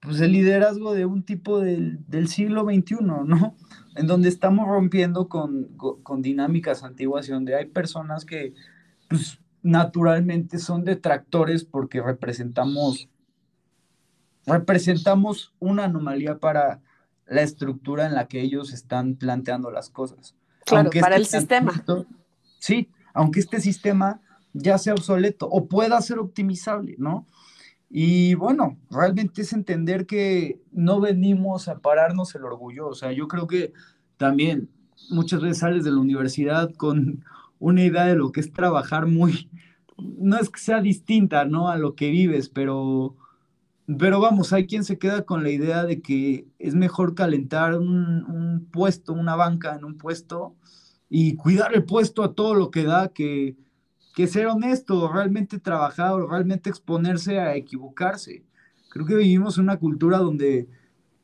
pues 0.00 0.20
el 0.20 0.32
liderazgo 0.32 0.94
de 0.94 1.04
un 1.06 1.22
tipo 1.24 1.60
del, 1.60 2.28
siglo 2.28 2.64
XXI, 2.64 2.96
¿no? 3.02 3.56
En 3.96 4.06
donde 4.06 4.28
estamos 4.28 4.68
rompiendo 4.68 5.28
con, 5.28 5.76
dinámicas 6.22 6.82
antiguas 6.82 7.28
y 7.28 7.32
donde 7.32 7.56
hay 7.56 7.66
personas 7.66 8.24
que, 8.24 8.54
pues, 9.08 9.38
naturalmente 9.62 10.58
son 10.58 10.84
detractores 10.84 11.64
porque 11.64 12.00
representamos, 12.00 13.08
representamos 14.46 15.54
una 15.58 15.84
anomalía 15.84 16.38
para 16.38 16.80
la 17.26 17.42
estructura 17.42 18.06
en 18.06 18.14
la 18.14 18.26
que 18.26 18.40
ellos 18.40 18.72
están 18.72 19.16
planteando 19.16 19.70
las 19.70 19.90
cosas. 19.90 20.34
Claro, 20.64 20.90
para 21.00 21.16
el 21.16 21.22
este 21.22 21.38
sistema. 21.38 21.84
Sí, 22.58 22.90
aunque 23.14 23.40
este 23.40 23.60
sistema 23.60 24.20
ya 24.52 24.78
sea 24.78 24.94
obsoleto 24.94 25.48
o 25.48 25.66
pueda 25.66 26.00
ser 26.00 26.18
optimizable, 26.18 26.96
¿no? 26.98 27.26
Y 27.90 28.34
bueno, 28.36 28.78
realmente 28.88 29.42
es 29.42 29.52
entender 29.52 30.06
que 30.06 30.60
no 30.70 31.00
venimos 31.00 31.66
a 31.66 31.80
pararnos 31.80 32.32
el 32.36 32.44
orgullo. 32.44 32.86
O 32.86 32.94
sea, 32.94 33.10
yo 33.10 33.26
creo 33.26 33.48
que 33.48 33.72
también 34.16 34.70
muchas 35.10 35.40
veces 35.40 35.58
sales 35.58 35.84
de 35.84 35.90
la 35.90 35.98
universidad 35.98 36.72
con 36.74 37.24
una 37.58 37.82
idea 37.82 38.04
de 38.04 38.14
lo 38.14 38.30
que 38.30 38.40
es 38.40 38.52
trabajar 38.52 39.06
muy, 39.06 39.50
no 39.98 40.38
es 40.38 40.48
que 40.50 40.60
sea 40.60 40.80
distinta, 40.80 41.44
¿no? 41.44 41.68
A 41.68 41.76
lo 41.78 41.96
que 41.96 42.10
vives, 42.10 42.48
pero, 42.48 43.16
pero 43.98 44.20
vamos, 44.20 44.52
hay 44.52 44.66
quien 44.66 44.84
se 44.84 44.98
queda 44.98 45.24
con 45.24 45.42
la 45.42 45.50
idea 45.50 45.84
de 45.84 46.00
que 46.00 46.46
es 46.60 46.76
mejor 46.76 47.16
calentar 47.16 47.76
un, 47.76 48.24
un 48.24 48.68
puesto, 48.70 49.12
una 49.12 49.34
banca 49.34 49.74
en 49.74 49.84
un 49.84 49.98
puesto 49.98 50.54
y 51.08 51.34
cuidar 51.34 51.74
el 51.74 51.84
puesto 51.84 52.22
a 52.22 52.34
todo 52.34 52.54
lo 52.54 52.70
que 52.70 52.84
da 52.84 53.08
que 53.08 53.56
que 54.20 54.26
ser 54.26 54.48
honesto, 54.48 55.10
realmente 55.10 55.58
trabajar, 55.58 56.14
realmente 56.28 56.68
exponerse 56.68 57.40
a 57.40 57.56
equivocarse. 57.56 58.44
Creo 58.90 59.06
que 59.06 59.14
vivimos 59.14 59.56
una 59.56 59.78
cultura 59.78 60.18
donde 60.18 60.68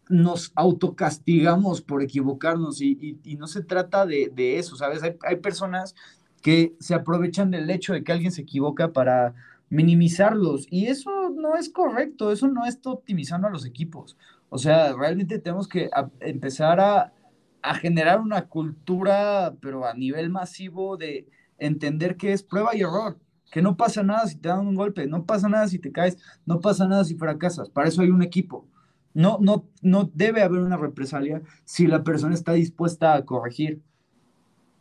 nos 0.08 0.50
autocastigamos 0.54 1.82
por 1.82 2.02
equivocarnos 2.02 2.80
y, 2.80 3.18
no 3.38 3.48
se 3.48 3.62
trata 3.62 4.06
de, 4.06 4.58
eso, 4.58 4.76
¿sabes? 4.76 5.02
Hay, 5.02 5.14
hay, 5.28 5.36
personas 5.36 5.94
que 6.40 6.74
se 6.80 6.94
aprovechan 6.94 7.50
del 7.50 7.68
hecho 7.68 7.92
de 7.92 8.02
que 8.02 8.12
alguien 8.12 8.32
se 8.32 8.42
equivoca 8.42 8.94
para 8.94 9.34
minimizarlos 9.68 10.66
y 10.70 10.86
eso 10.86 11.10
no 11.36 11.54
es 11.56 11.68
correcto, 11.68 12.32
eso 12.32 12.48
no 12.48 12.64
está 12.64 12.88
optimizando 12.88 13.46
a 13.46 13.50
los 13.50 13.66
equipos. 13.66 14.16
O 14.48 14.56
sea, 14.56 14.94
realmente 14.94 15.38
tenemos 15.38 15.68
que 15.68 15.90
empezar 16.20 16.80
a, 16.80 17.12
a 17.60 17.74
generar 17.74 18.20
una 18.20 18.46
cultura, 18.46 19.54
pero 19.60 19.84
a 19.84 19.92
nivel 19.92 20.30
masivo 20.30 20.96
de 20.96 21.26
entender 21.58 22.16
que 22.16 22.32
es 22.32 22.42
prueba 22.42 22.74
y 22.74 22.80
error, 22.80 23.18
que 23.50 23.62
no 23.62 23.76
pasa 23.76 24.02
nada 24.02 24.26
si 24.26 24.36
te 24.36 24.48
dan 24.48 24.66
un 24.66 24.74
golpe, 24.74 25.06
no 25.06 25.24
pasa 25.24 25.48
nada 25.48 25.68
si 25.68 25.78
te 25.78 25.92
caes, 25.92 26.18
no 26.44 26.60
pasa 26.60 26.86
nada 26.86 27.04
si 27.04 27.14
fracasas, 27.14 27.70
para 27.70 27.88
eso 27.88 28.02
hay 28.02 28.10
un 28.10 28.22
equipo. 28.22 28.66
No, 29.14 29.38
no, 29.40 29.64
no 29.80 30.10
debe 30.12 30.42
haber 30.42 30.60
una 30.60 30.76
represalia 30.76 31.40
si 31.64 31.86
la 31.86 32.04
persona 32.04 32.34
está 32.34 32.52
dispuesta 32.52 33.14
a 33.14 33.24
corregir. 33.24 33.80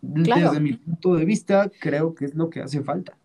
Desde 0.01 0.59
mi 0.59 0.73
punto 0.73 1.15
de 1.15 1.23
vista, 1.23 1.71
creo 1.79 2.13
que 2.13 2.25
es 2.25 2.35
lo 2.35 2.49
que 2.49 2.61
hace 2.61 2.83
falta. 2.83 3.17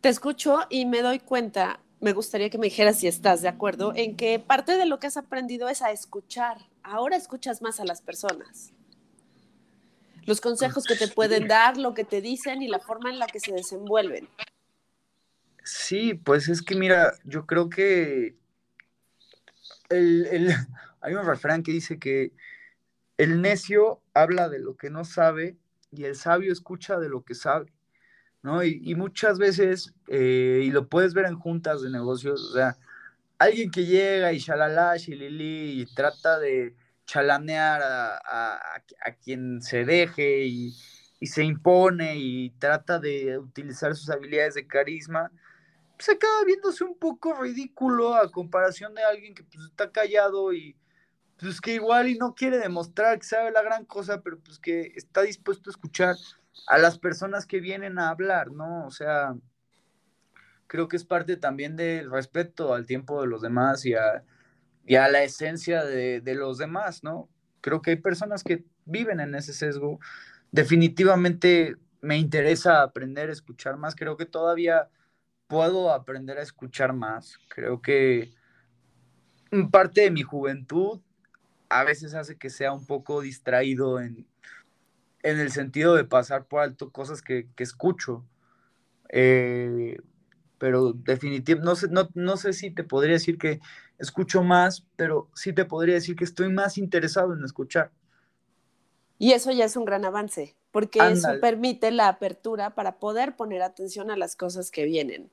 Te 0.00 0.08
escucho 0.08 0.60
y 0.70 0.86
me 0.86 1.02
doy 1.02 1.18
cuenta, 1.18 1.80
me 2.00 2.14
gustaría 2.14 2.48
que 2.48 2.56
me 2.56 2.66
dijeras 2.66 2.96
si 2.96 3.06
estás 3.06 3.42
de 3.42 3.48
acuerdo, 3.48 3.92
en 3.94 4.16
que 4.16 4.38
parte 4.38 4.78
de 4.78 4.86
lo 4.86 4.98
que 4.98 5.08
has 5.08 5.18
aprendido 5.18 5.68
es 5.68 5.82
a 5.82 5.92
escuchar. 5.92 6.56
Ahora 6.82 7.16
escuchas 7.16 7.60
más 7.60 7.78
a 7.78 7.84
las 7.84 8.00
personas 8.00 8.72
los 10.26 10.40
consejos 10.40 10.84
que 10.84 10.96
te 10.96 11.08
pueden 11.08 11.48
dar, 11.48 11.76
lo 11.76 11.94
que 11.94 12.04
te 12.04 12.20
dicen 12.20 12.62
y 12.62 12.68
la 12.68 12.80
forma 12.80 13.10
en 13.10 13.18
la 13.18 13.26
que 13.26 13.40
se 13.40 13.52
desenvuelven. 13.52 14.28
Sí, 15.62 16.14
pues 16.14 16.48
es 16.48 16.62
que 16.62 16.74
mira, 16.74 17.14
yo 17.24 17.46
creo 17.46 17.68
que 17.68 18.36
el, 19.88 20.48
hay 21.00 21.14
un 21.14 21.26
refrán 21.26 21.62
que 21.62 21.72
dice 21.72 21.98
que 21.98 22.32
el 23.16 23.40
necio 23.40 24.00
habla 24.14 24.48
de 24.48 24.58
lo 24.58 24.76
que 24.76 24.90
no 24.90 25.04
sabe 25.04 25.56
y 25.90 26.04
el 26.04 26.16
sabio 26.16 26.52
escucha 26.52 26.98
de 26.98 27.08
lo 27.08 27.22
que 27.22 27.34
sabe, 27.34 27.72
¿no? 28.42 28.62
Y, 28.62 28.94
muchas 28.94 29.38
veces, 29.38 29.94
eh, 30.08 30.62
y 30.64 30.70
lo 30.70 30.88
puedes 30.88 31.14
ver 31.14 31.24
en 31.26 31.38
juntas 31.38 31.82
de 31.82 31.90
negocios, 31.90 32.42
o 32.50 32.54
sea, 32.54 32.76
alguien 33.38 33.70
que 33.70 33.86
llega 33.86 34.32
y 34.32 34.38
shalala, 34.38 34.96
shilili, 34.96 35.82
y 35.82 35.86
trata 35.94 36.38
de 36.38 36.74
chalanear 37.06 37.80
a, 37.82 38.82
quien 39.22 39.62
se 39.62 39.84
deje 39.84 40.44
y, 40.44 40.76
se 41.22 41.42
impone 41.42 42.16
y 42.16 42.50
trata 42.50 43.00
de 43.00 43.38
utilizar 43.38 43.96
sus 43.96 44.10
habilidades 44.10 44.54
de 44.54 44.66
carisma, 44.66 45.32
pues 45.96 46.10
acaba 46.10 46.44
viéndose 46.44 46.84
un 46.84 46.96
poco 46.96 47.34
ridículo 47.34 48.14
a 48.14 48.30
comparación 48.30 48.94
de 48.94 49.02
alguien 49.02 49.34
que 49.34 49.42
pues 49.42 49.64
está 49.64 49.90
callado 49.90 50.52
y 50.52 50.76
pues 51.38 51.60
que 51.60 51.74
igual 51.74 52.08
y 52.08 52.18
no 52.18 52.34
quiere 52.34 52.58
demostrar 52.58 53.18
que 53.18 53.26
sabe 53.26 53.50
la 53.50 53.62
gran 53.62 53.84
cosa, 53.86 54.20
pero 54.20 54.38
pues 54.38 54.58
que 54.58 54.92
está 54.94 55.22
dispuesto 55.22 55.68
a 55.68 55.72
escuchar 55.72 56.16
a 56.68 56.78
las 56.78 56.98
personas 56.98 57.46
que 57.46 57.60
vienen 57.60 57.98
a 57.98 58.10
hablar, 58.10 58.52
¿no? 58.52 58.86
O 58.86 58.90
sea, 58.90 59.34
creo 60.66 60.86
que 60.88 60.96
es 60.96 61.04
parte 61.04 61.36
también 61.36 61.76
del 61.76 62.10
respeto 62.10 62.74
al 62.74 62.86
tiempo 62.86 63.20
de 63.20 63.26
los 63.26 63.42
demás 63.42 63.84
y 63.84 63.94
a, 63.94 64.22
la 64.86 65.22
esencia 65.22 65.84
de, 65.84 66.20
de, 66.20 66.34
los 66.34 66.58
demás, 66.58 67.02
¿no? 67.02 67.28
Creo 67.60 67.82
que 67.82 67.90
hay 67.90 67.96
personas 67.96 68.44
que 68.44 68.64
viven 68.84 69.20
en 69.20 69.34
ese 69.34 69.52
sesgo. 69.52 69.98
Definitivamente 70.52 71.76
me 72.00 72.16
interesa 72.16 72.82
aprender 72.82 73.28
a 73.28 73.32
escuchar 73.32 73.76
más. 73.76 73.94
Creo 73.94 74.16
que 74.16 74.26
todavía 74.26 74.88
puedo 75.48 75.92
aprender 75.92 76.38
a 76.38 76.42
escuchar 76.42 76.92
más. 76.92 77.38
Creo 77.48 77.82
que 77.82 78.32
parte 79.70 80.02
de 80.02 80.10
mi 80.10 80.22
juventud 80.22 81.00
a 81.68 81.84
veces 81.84 82.14
hace 82.14 82.36
que 82.36 82.50
sea 82.50 82.72
un 82.72 82.86
poco 82.86 83.20
distraído 83.20 84.00
en, 84.00 84.26
en 85.22 85.40
el 85.40 85.50
sentido 85.50 85.94
de 85.94 86.04
pasar 86.04 86.46
por 86.46 86.60
alto 86.60 86.90
cosas 86.90 87.22
que, 87.22 87.48
que 87.56 87.64
escucho. 87.64 88.24
Eh, 89.08 89.98
pero 90.58 90.92
definitivamente, 90.92 91.66
no 91.66 91.76
sé, 91.76 91.88
no, 91.88 92.08
no 92.14 92.36
sé 92.36 92.52
si 92.52 92.70
te 92.70 92.84
podría 92.84 93.14
decir 93.14 93.38
que 93.38 93.60
escucho 93.98 94.42
más, 94.42 94.84
pero 94.96 95.28
sí 95.34 95.52
te 95.52 95.64
podría 95.64 95.94
decir 95.94 96.16
que 96.16 96.24
estoy 96.24 96.52
más 96.52 96.78
interesado 96.78 97.34
en 97.34 97.44
escuchar. 97.44 97.90
Y 99.18 99.32
eso 99.32 99.50
ya 99.50 99.64
es 99.64 99.76
un 99.76 99.84
gran 99.84 100.04
avance, 100.04 100.54
porque 100.70 100.98
eso 101.10 101.28
permite 101.40 101.90
la 101.90 102.08
apertura 102.08 102.74
para 102.74 102.98
poder 102.98 103.34
poner 103.36 103.62
atención 103.62 104.10
a 104.10 104.16
las 104.16 104.36
cosas 104.36 104.70
que 104.70 104.84
vienen. 104.84 105.30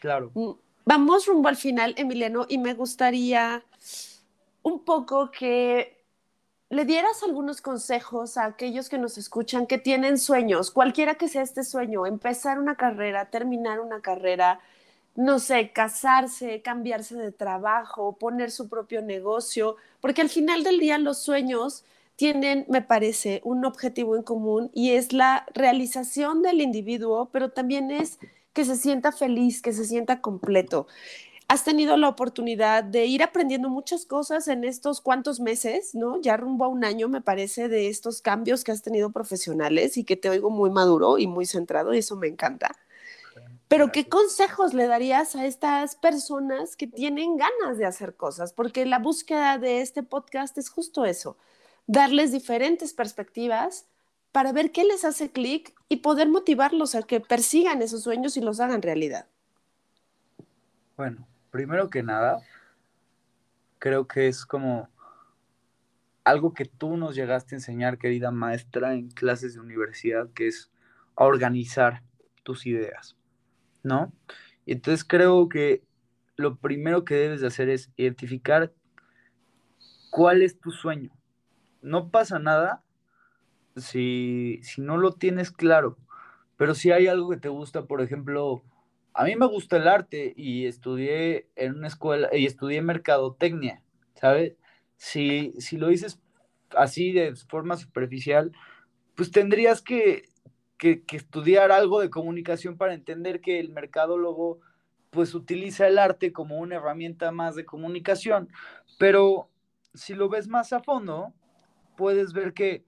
Claro. 0.00 0.32
Mm, 0.34 0.52
vamos 0.84 1.26
rumbo 1.26 1.48
al 1.48 1.56
final, 1.56 1.94
Emiliano, 1.96 2.46
y 2.48 2.58
me 2.58 2.74
gustaría 2.74 3.64
un 4.62 4.84
poco 4.84 5.30
que 5.30 5.99
le 6.70 6.84
dieras 6.84 7.24
algunos 7.24 7.60
consejos 7.60 8.36
a 8.36 8.44
aquellos 8.44 8.88
que 8.88 8.96
nos 8.96 9.18
escuchan 9.18 9.66
que 9.66 9.76
tienen 9.76 10.18
sueños, 10.18 10.70
cualquiera 10.70 11.16
que 11.16 11.26
sea 11.26 11.42
este 11.42 11.64
sueño, 11.64 12.06
empezar 12.06 12.60
una 12.60 12.76
carrera, 12.76 13.28
terminar 13.28 13.80
una 13.80 14.00
carrera, 14.00 14.60
no 15.16 15.40
sé, 15.40 15.72
casarse, 15.72 16.62
cambiarse 16.62 17.16
de 17.16 17.32
trabajo, 17.32 18.16
poner 18.16 18.52
su 18.52 18.68
propio 18.68 19.02
negocio, 19.02 19.76
porque 20.00 20.22
al 20.22 20.28
final 20.28 20.62
del 20.62 20.78
día 20.78 20.96
los 20.98 21.18
sueños 21.18 21.84
tienen, 22.14 22.66
me 22.68 22.82
parece, 22.82 23.40
un 23.42 23.64
objetivo 23.64 24.14
en 24.14 24.22
común 24.22 24.70
y 24.72 24.92
es 24.92 25.12
la 25.12 25.46
realización 25.52 26.40
del 26.40 26.60
individuo, 26.60 27.30
pero 27.32 27.50
también 27.50 27.90
es 27.90 28.20
que 28.52 28.64
se 28.64 28.76
sienta 28.76 29.10
feliz, 29.10 29.60
que 29.60 29.72
se 29.72 29.84
sienta 29.84 30.20
completo 30.20 30.86
has 31.50 31.64
tenido 31.64 31.96
la 31.96 32.08
oportunidad 32.08 32.84
de 32.84 33.06
ir 33.06 33.24
aprendiendo 33.24 33.68
muchas 33.70 34.06
cosas 34.06 34.46
en 34.46 34.62
estos 34.62 35.00
cuantos 35.00 35.40
meses, 35.40 35.96
¿no? 35.96 36.20
Ya 36.20 36.36
rumbo 36.36 36.64
a 36.64 36.68
un 36.68 36.84
año, 36.84 37.08
me 37.08 37.22
parece, 37.22 37.68
de 37.68 37.88
estos 37.88 38.22
cambios 38.22 38.62
que 38.62 38.70
has 38.70 38.82
tenido 38.82 39.10
profesionales 39.10 39.96
y 39.96 40.04
que 40.04 40.14
te 40.14 40.30
oigo 40.30 40.50
muy 40.50 40.70
maduro 40.70 41.18
y 41.18 41.26
muy 41.26 41.46
centrado 41.46 41.92
y 41.92 41.98
eso 41.98 42.14
me 42.14 42.28
encanta. 42.28 42.70
Pero 43.66 43.90
¿qué 43.90 44.08
consejos 44.08 44.74
le 44.74 44.86
darías 44.86 45.34
a 45.34 45.44
estas 45.44 45.96
personas 45.96 46.76
que 46.76 46.86
tienen 46.86 47.36
ganas 47.36 47.78
de 47.78 47.84
hacer 47.84 48.14
cosas? 48.14 48.52
Porque 48.52 48.86
la 48.86 49.00
búsqueda 49.00 49.58
de 49.58 49.80
este 49.80 50.04
podcast 50.04 50.56
es 50.56 50.70
justo 50.70 51.04
eso, 51.04 51.36
darles 51.88 52.30
diferentes 52.30 52.92
perspectivas 52.92 53.86
para 54.30 54.52
ver 54.52 54.70
qué 54.70 54.84
les 54.84 55.04
hace 55.04 55.32
clic 55.32 55.74
y 55.88 55.96
poder 55.96 56.28
motivarlos 56.28 56.94
a 56.94 57.02
que 57.02 57.18
persigan 57.18 57.82
esos 57.82 58.04
sueños 58.04 58.36
y 58.36 58.40
los 58.40 58.60
hagan 58.60 58.82
realidad. 58.82 59.26
Bueno, 60.96 61.26
primero 61.50 61.90
que 61.90 62.02
nada, 62.02 62.40
creo 63.78 64.06
que 64.06 64.28
es 64.28 64.46
como 64.46 64.88
algo 66.24 66.54
que 66.54 66.64
tú 66.64 66.96
nos 66.96 67.14
llegaste 67.14 67.54
a 67.54 67.58
enseñar, 67.58 67.98
querida 67.98 68.30
maestra, 68.30 68.94
en 68.94 69.10
clases 69.10 69.54
de 69.54 69.60
universidad, 69.60 70.28
que 70.32 70.48
es 70.48 70.70
organizar 71.14 72.02
tus 72.42 72.66
ideas, 72.66 73.16
¿no? 73.82 74.12
Entonces 74.66 75.04
creo 75.04 75.48
que 75.48 75.82
lo 76.36 76.56
primero 76.56 77.04
que 77.04 77.14
debes 77.14 77.40
de 77.40 77.48
hacer 77.48 77.68
es 77.68 77.90
identificar 77.96 78.72
cuál 80.10 80.42
es 80.42 80.58
tu 80.58 80.70
sueño. 80.70 81.10
No 81.82 82.10
pasa 82.10 82.38
nada 82.38 82.82
si, 83.76 84.60
si 84.62 84.80
no 84.82 84.96
lo 84.98 85.12
tienes 85.12 85.50
claro, 85.50 85.96
pero 86.56 86.74
si 86.74 86.90
hay 86.92 87.06
algo 87.06 87.30
que 87.30 87.38
te 87.38 87.48
gusta, 87.48 87.86
por 87.86 88.02
ejemplo, 88.02 88.62
a 89.14 89.24
mí 89.24 89.36
me 89.36 89.46
gusta 89.46 89.76
el 89.76 89.88
arte 89.88 90.32
y 90.36 90.66
estudié 90.66 91.48
en 91.56 91.76
una 91.76 91.88
escuela 91.88 92.28
y 92.32 92.46
estudié 92.46 92.82
mercadotecnia, 92.82 93.82
¿sabes? 94.14 94.54
Si, 94.96 95.54
si 95.58 95.76
lo 95.76 95.88
dices 95.88 96.20
así 96.76 97.12
de 97.12 97.34
forma 97.34 97.76
superficial, 97.76 98.52
pues 99.14 99.30
tendrías 99.30 99.82
que, 99.82 100.24
que, 100.78 101.02
estudiar 101.10 101.72
algo 101.72 102.00
de 102.00 102.10
comunicación 102.10 102.76
para 102.76 102.94
entender 102.94 103.40
que 103.40 103.60
el 103.60 103.70
mercadólogo 103.70 104.60
pues 105.10 105.34
utiliza 105.34 105.88
el 105.88 105.98
arte 105.98 106.32
como 106.32 106.58
una 106.58 106.76
herramienta 106.76 107.32
más 107.32 107.56
de 107.56 107.64
comunicación, 107.64 108.48
pero 108.98 109.50
si 109.92 110.14
lo 110.14 110.28
ves 110.28 110.46
más 110.46 110.72
a 110.72 110.80
fondo, 110.80 111.34
puedes 111.96 112.32
ver 112.32 112.54
que 112.54 112.84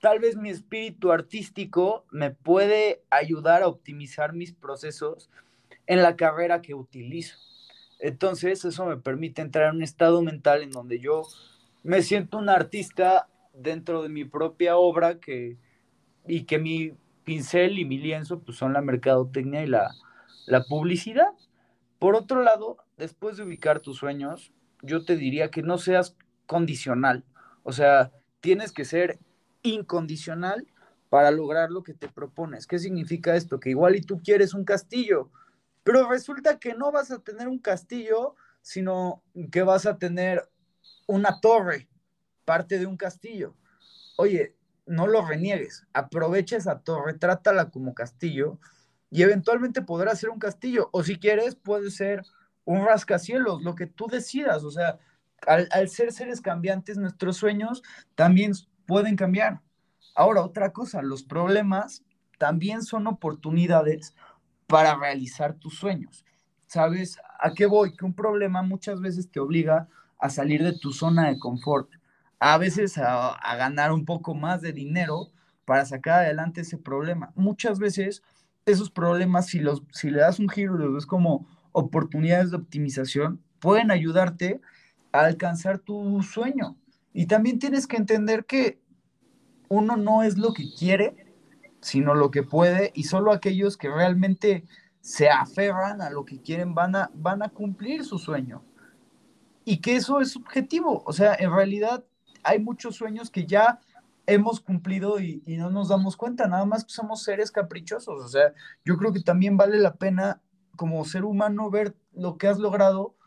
tal 0.00 0.18
vez 0.18 0.36
mi 0.36 0.50
espíritu 0.50 1.12
artístico 1.12 2.04
me 2.10 2.30
puede 2.30 3.02
ayudar 3.10 3.62
a 3.62 3.68
optimizar 3.68 4.32
mis 4.32 4.52
procesos 4.52 5.30
en 5.86 6.02
la 6.02 6.16
carrera 6.16 6.62
que 6.62 6.74
utilizo. 6.74 7.36
Entonces, 7.98 8.64
eso 8.64 8.86
me 8.86 8.96
permite 8.96 9.42
entrar 9.42 9.70
en 9.70 9.76
un 9.76 9.82
estado 9.82 10.22
mental 10.22 10.62
en 10.62 10.70
donde 10.70 11.00
yo 11.00 11.22
me 11.82 12.02
siento 12.02 12.38
un 12.38 12.48
artista 12.48 13.28
dentro 13.52 14.02
de 14.02 14.08
mi 14.08 14.24
propia 14.24 14.76
obra 14.76 15.18
que, 15.18 15.56
y 16.26 16.44
que 16.44 16.58
mi 16.58 16.92
pincel 17.24 17.78
y 17.78 17.84
mi 17.84 17.98
lienzo 17.98 18.40
pues, 18.40 18.56
son 18.56 18.72
la 18.72 18.80
mercadotecnia 18.80 19.64
y 19.64 19.66
la, 19.66 19.90
la 20.46 20.62
publicidad. 20.64 21.32
Por 21.98 22.14
otro 22.14 22.42
lado, 22.42 22.76
después 22.96 23.36
de 23.36 23.42
ubicar 23.42 23.80
tus 23.80 23.98
sueños, 23.98 24.52
yo 24.82 25.04
te 25.04 25.16
diría 25.16 25.50
que 25.50 25.62
no 25.62 25.78
seas 25.78 26.16
condicional. 26.46 27.24
O 27.64 27.72
sea, 27.72 28.12
tienes 28.40 28.72
que 28.72 28.84
ser 28.84 29.18
incondicional 29.62 30.66
para 31.08 31.30
lograr 31.30 31.70
lo 31.70 31.82
que 31.82 31.94
te 31.94 32.08
propones. 32.08 32.66
¿Qué 32.66 32.78
significa 32.78 33.34
esto? 33.34 33.60
Que 33.60 33.70
igual 33.70 33.96
y 33.96 34.00
tú 34.00 34.20
quieres 34.22 34.54
un 34.54 34.64
castillo, 34.64 35.30
pero 35.82 36.08
resulta 36.08 36.58
que 36.58 36.74
no 36.74 36.92
vas 36.92 37.10
a 37.10 37.18
tener 37.18 37.48
un 37.48 37.58
castillo, 37.58 38.34
sino 38.62 39.22
que 39.50 39.62
vas 39.62 39.86
a 39.86 39.98
tener 39.98 40.48
una 41.06 41.40
torre, 41.40 41.88
parte 42.44 42.78
de 42.78 42.86
un 42.86 42.96
castillo. 42.96 43.54
Oye, 44.16 44.54
no 44.86 45.06
lo 45.06 45.24
reniegues, 45.26 45.86
aprovecha 45.92 46.56
esa 46.56 46.80
torre, 46.80 47.14
trátala 47.14 47.70
como 47.70 47.94
castillo 47.94 48.58
y 49.10 49.22
eventualmente 49.22 49.82
podrás 49.82 50.18
ser 50.18 50.30
un 50.30 50.38
castillo. 50.38 50.88
O 50.92 51.02
si 51.02 51.18
quieres, 51.18 51.54
puede 51.54 51.90
ser 51.90 52.22
un 52.64 52.84
rascacielos, 52.84 53.62
lo 53.62 53.74
que 53.74 53.86
tú 53.86 54.06
decidas. 54.06 54.64
O 54.64 54.70
sea, 54.70 54.98
al, 55.46 55.68
al 55.70 55.88
ser 55.88 56.12
seres 56.12 56.40
cambiantes, 56.40 56.98
nuestros 56.98 57.36
sueños 57.36 57.82
también 58.14 58.52
pueden 58.88 59.16
cambiar. 59.16 59.60
Ahora, 60.16 60.42
otra 60.42 60.72
cosa, 60.72 61.02
los 61.02 61.22
problemas 61.22 62.02
también 62.38 62.82
son 62.82 63.06
oportunidades 63.06 64.16
para 64.66 64.96
realizar 64.96 65.54
tus 65.54 65.78
sueños. 65.78 66.24
¿Sabes 66.66 67.18
a 67.38 67.52
qué 67.52 67.66
voy? 67.66 67.94
Que 67.94 68.06
un 68.06 68.14
problema 68.14 68.62
muchas 68.62 69.00
veces 69.00 69.30
te 69.30 69.40
obliga 69.40 69.88
a 70.18 70.30
salir 70.30 70.64
de 70.64 70.76
tu 70.76 70.92
zona 70.92 71.28
de 71.28 71.38
confort, 71.38 71.90
a 72.40 72.56
veces 72.56 72.96
a, 72.98 73.38
ganar 73.56 73.92
un 73.92 74.06
poco 74.06 74.34
más 74.34 74.62
de 74.62 74.72
dinero 74.72 75.28
para 75.66 75.84
sacar 75.84 76.20
adelante 76.20 76.62
ese 76.62 76.78
problema. 76.78 77.30
Muchas 77.34 77.78
veces 77.78 78.22
esos 78.64 78.90
problemas, 78.90 79.46
si, 79.46 79.60
los, 79.60 79.82
si 79.92 80.10
le 80.10 80.20
das 80.20 80.38
un 80.38 80.48
giro 80.48 80.76
y 80.76 80.78
los 80.78 80.94
ves 80.94 81.06
como 81.06 81.46
oportunidades 81.72 82.50
de 82.50 82.56
optimización, 82.56 83.42
pueden 83.60 83.90
ayudarte 83.90 84.62
a 85.12 85.20
alcanzar 85.20 85.78
tu 85.78 86.22
sueño. 86.22 86.76
Y 87.12 87.26
también 87.26 87.58
tienes 87.58 87.86
que 87.86 87.96
entender 87.96 88.44
que 88.44 88.80
uno 89.68 89.96
no 89.96 90.22
es 90.22 90.38
lo 90.38 90.52
que 90.52 90.64
quiere, 90.72 91.34
sino 91.80 92.14
lo 92.14 92.30
que 92.30 92.42
puede, 92.42 92.92
y 92.94 93.04
solo 93.04 93.32
aquellos 93.32 93.76
que 93.76 93.88
realmente 93.88 94.64
se 95.00 95.28
aferran 95.28 96.02
a 96.02 96.10
lo 96.10 96.24
que 96.24 96.40
quieren 96.40 96.74
van 96.74 96.96
a, 96.96 97.10
van 97.14 97.42
a 97.42 97.48
cumplir 97.48 98.04
su 98.04 98.18
sueño. 98.18 98.62
Y 99.64 99.80
que 99.80 99.96
eso 99.96 100.20
es 100.20 100.32
subjetivo. 100.32 101.02
O 101.06 101.12
sea, 101.12 101.34
en 101.38 101.52
realidad 101.52 102.04
hay 102.42 102.58
muchos 102.58 102.96
sueños 102.96 103.30
que 103.30 103.46
ya 103.46 103.80
hemos 104.26 104.60
cumplido 104.60 105.20
y, 105.20 105.42
y, 105.46 105.56
no 105.56 105.70
nos 105.70 105.88
damos 105.88 106.16
cuenta, 106.16 106.46
nada 106.46 106.66
más 106.66 106.84
que 106.84 106.92
somos 106.92 107.22
seres 107.22 107.50
caprichosos. 107.50 108.22
O 108.22 108.28
sea, 108.28 108.52
yo 108.84 108.96
creo 108.96 109.12
que 109.12 109.20
también 109.20 109.56
vale 109.56 109.78
la 109.78 109.94
pena 109.94 110.42
como 110.76 111.04
ser 111.04 111.24
humano 111.24 111.70
ver 111.70 111.96
lo 112.12 112.36
que 112.36 112.48
has 112.48 112.58
logrado 112.58 113.17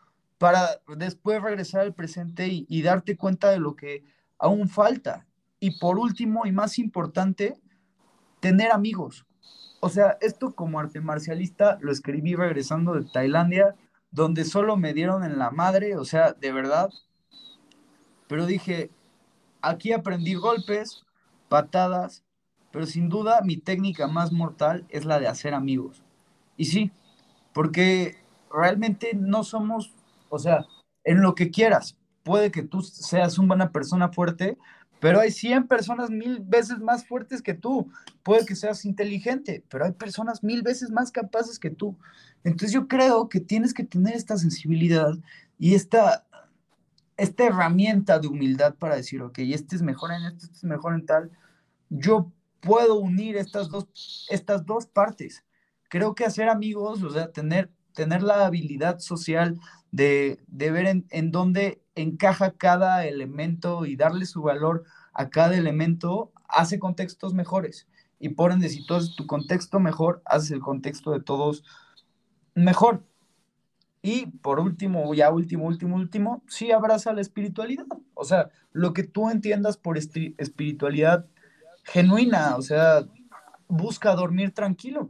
para 0.42 0.82
después 0.98 1.40
regresar 1.40 1.82
al 1.82 1.94
presente 1.94 2.48
y, 2.68 2.82
darte 2.82 3.16
cuenta 3.16 3.52
de 3.52 3.60
lo 3.60 3.76
que 3.76 4.04
aún 4.40 4.70
falta. 4.70 5.28
Y 5.60 5.78
por 5.80 6.00
último 6.00 6.48
y 6.48 6.52
más 6.52 6.80
importante, 6.80 7.60
tener 8.40 8.72
amigos. 8.72 9.28
O 9.82 9.90
sea, 9.90 10.18
esto 10.20 10.56
como 10.56 10.80
arte 10.80 11.00
marcialista 11.00 11.78
lo 11.80 11.92
escribí 11.92 12.34
regresando 12.34 12.94
de 12.96 13.06
Tailandia, 13.06 13.76
donde 14.10 14.44
solo 14.44 14.78
me 14.78 14.96
dieron 14.96 15.24
en 15.24 15.38
la 15.38 15.52
madre, 15.52 15.96
o 15.96 16.06
sea, 16.06 16.34
de 16.34 16.52
verdad. 16.52 16.90
Pero 18.28 18.48
dije, 18.48 18.90
aquí 19.62 19.94
aprendí 19.94 20.34
golpes, 20.34 21.04
patadas, 21.50 22.24
pero 22.72 22.88
sin 22.88 23.10
duda 23.10 23.42
mi 23.44 23.58
técnica 23.58 24.08
más 24.08 24.32
mortal 24.32 24.88
es 24.90 25.06
la 25.06 25.20
de 25.20 25.28
hacer 25.28 25.54
amigos. 25.54 26.02
Y 26.58 26.66
sí, 26.66 26.92
porque 27.54 28.16
realmente 28.52 29.12
no 29.14 29.44
somos, 29.44 29.94
o 30.32 30.40
sea, 30.40 30.66
en 31.04 31.22
lo 31.22 31.36
que 31.36 31.52
quieras, 31.52 31.98
puede 32.24 32.52
que 32.52 32.64
tú 32.64 32.82
seas 32.82 33.38
una 33.38 33.72
persona 33.72 34.10
fuerte, 34.10 34.58
pero 35.00 35.20
hay 35.20 35.32
100 35.32 35.68
personas 35.68 36.10
mil 36.12 36.40
veces 36.42 36.80
más 36.80 37.06
fuertes 37.06 37.42
que 37.42 37.56
tú. 37.56 37.92
Puede 38.22 38.46
que 38.46 38.56
seas 38.56 38.86
inteligente, 38.86 39.64
pero 39.68 39.86
hay 39.86 39.94
personas 39.94 40.44
mil 40.44 40.62
veces 40.62 40.92
más 40.92 41.12
capaces 41.12 41.58
que 41.58 41.72
tú. 41.72 41.98
Entonces 42.44 42.72
yo 42.72 42.88
creo 42.88 43.28
que 43.28 43.40
tienes 43.40 43.74
que 43.74 43.84
tener 43.84 44.16
esta 44.16 44.38
sensibilidad 44.38 45.14
y 45.58 45.74
esta, 45.74 46.26
esta 47.18 47.46
herramienta 47.46 48.20
de 48.20 48.28
humildad 48.28 48.76
para 48.76 48.96
decir, 48.96 49.24
ok, 49.24 49.40
este 49.40 49.76
es 49.76 49.82
mejor 49.82 50.12
en 50.12 50.24
esto, 50.24 50.46
este 50.46 50.58
es 50.58 50.64
mejor 50.64 50.94
en 50.94 51.06
tal. 51.08 51.32
Yo 51.90 52.32
puedo 52.60 53.00
unir 53.00 53.38
estas 53.38 53.70
dos, 53.70 54.28
estas 54.30 54.66
dos 54.66 54.86
partes. 54.86 55.44
Creo 55.90 56.14
que 56.14 56.26
hacer 56.26 56.48
amigos, 56.48 57.02
o 57.02 57.10
sea, 57.10 57.32
tener, 57.32 57.72
tener 57.94 58.24
la 58.24 58.46
habilidad 58.46 59.00
social 59.00 59.60
de, 59.92 60.40
de 60.48 60.72
ver 60.72 60.86
en, 60.86 61.06
en 61.10 61.32
dónde 61.32 61.82
encaja 61.96 62.52
cada 62.52 63.06
elemento 63.06 63.86
y 63.86 63.96
darle 63.96 64.26
su 64.26 64.42
valor 64.42 64.84
a 65.14 65.30
cada 65.30 65.56
elemento, 65.58 66.32
hace 66.48 66.80
contextos 66.80 67.34
mejores. 67.34 67.88
Y 68.20 68.30
por 68.30 68.52
ende, 68.52 68.70
si 68.70 68.86
tú 68.86 68.94
haces 68.94 69.16
tu 69.16 69.26
contexto 69.26 69.80
mejor, 69.80 70.22
haces 70.26 70.52
el 70.52 70.62
contexto 70.62 71.12
de 71.12 71.22
todos 71.22 71.64
mejor. 72.54 73.04
Y 74.02 74.28
por 74.28 74.60
último, 74.60 75.14
ya 75.14 75.32
último, 75.32 75.66
último, 75.66 75.96
último, 75.96 76.44
sí 76.48 76.72
abraza 76.72 77.14
la 77.14 77.22
espiritualidad. 77.22 77.86
O 78.14 78.24
sea, 78.24 78.50
lo 78.72 78.94
que 78.94 79.04
tú 79.04 79.30
entiendas 79.30 79.78
por 79.78 79.98
espiritualidad 79.98 81.26
genuina, 81.84 82.56
o 82.56 82.62
sea, 82.62 83.06
busca 83.68 84.16
dormir 84.16 84.54
tranquilo. 84.54 85.10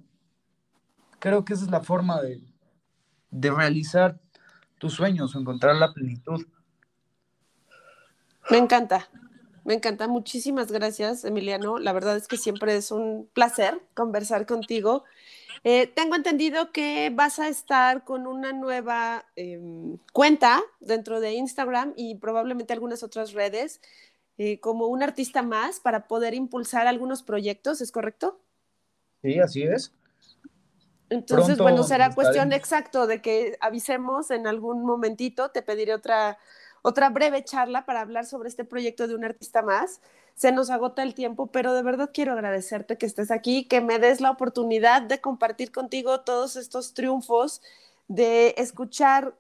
Creo 1.20 1.46
que 1.46 1.54
esa 1.54 1.65
es 1.65 1.72
la 1.72 1.82
forma 1.82 2.22
de, 2.22 2.41
de 3.32 3.52
realizar 3.52 4.20
tus 4.78 4.94
sueños, 4.94 5.36
encontrar 5.36 5.76
la 5.76 5.94
plenitud. 5.94 6.46
Me 8.50 8.58
encanta, 8.58 9.10
me 9.63 9.76
encanta. 9.76 10.08
Muchísimas 10.08 10.72
gracias, 10.72 11.24
Emiliano. 11.24 11.80
La 11.80 11.94
verdad 11.94 12.17
es 12.17 12.28
que 12.28 12.38
siempre 12.38 12.76
es 12.76 12.91
un 12.91 13.30
placer 13.34 13.82
conversar 13.94 14.46
contigo. 14.46 15.04
Eh, 15.63 15.88
tengo 15.88 16.15
entendido 16.15 16.72
que 16.72 17.12
vas 17.13 17.38
a 17.38 17.48
estar 17.48 18.04
con 18.04 18.26
una 18.26 18.52
nueva 18.52 19.26
eh, 19.36 19.62
cuenta 20.12 20.62
dentro 20.80 21.20
de 21.20 21.34
Instagram 21.34 21.94
y 21.96 22.15
probablemente 22.15 22.74
algunas 22.74 23.04
otras 23.04 23.34
redes 23.34 23.80
eh, 24.39 24.60
como 24.60 24.88
un 24.88 25.04
artista 25.04 25.44
más 25.44 25.80
para 25.80 26.08
poder 26.08 26.34
impulsar 26.34 26.88
algunos 26.88 27.22
proyectos, 27.22 27.80
¿es 27.80 27.91
correcto? 27.91 28.41
Sí, 29.22 29.39
así 29.39 29.62
es. 29.62 29.94
Entonces, 31.12 31.58
bueno, 31.58 31.84
será 31.84 32.15
cuestión 32.15 32.54
exacto 32.54 33.06
de 33.06 33.21
que 33.21 33.58
avisemos 33.62 34.32
en 34.32 34.47
algún 34.47 34.84
momentito, 34.84 35.52
te 35.52 35.62
pediré 35.62 35.93
otra 35.93 36.39
otra 36.82 37.10
breve 37.10 37.43
charla 37.43 37.86
para 37.86 38.02
hablar 38.02 38.26
sobre 38.26 38.50
este 38.50 38.65
proyecto 38.65 39.08
de 39.08 39.15
un 39.15 39.24
artista 39.24 39.62
más. 39.62 40.02
Se 40.36 40.52
nos 40.52 40.69
agota 40.69 41.04
el 41.04 41.13
tiempo, 41.13 41.47
pero 41.47 41.74
de 41.74 41.84
verdad 41.84 42.10
quiero 42.13 42.34
agradecerte 42.34 42.97
que 42.97 43.06
estés 43.06 43.32
aquí, 43.32 43.65
que 43.65 43.82
me 43.82 44.00
des 44.00 44.21
la 44.21 44.32
oportunidad 44.32 45.02
de 45.02 45.21
compartir 45.21 45.71
contigo 45.71 46.21
todos 46.21 46.56
estos 46.56 46.93
triunfos, 46.93 47.62
de 48.08 48.56
escuchar 48.58 49.36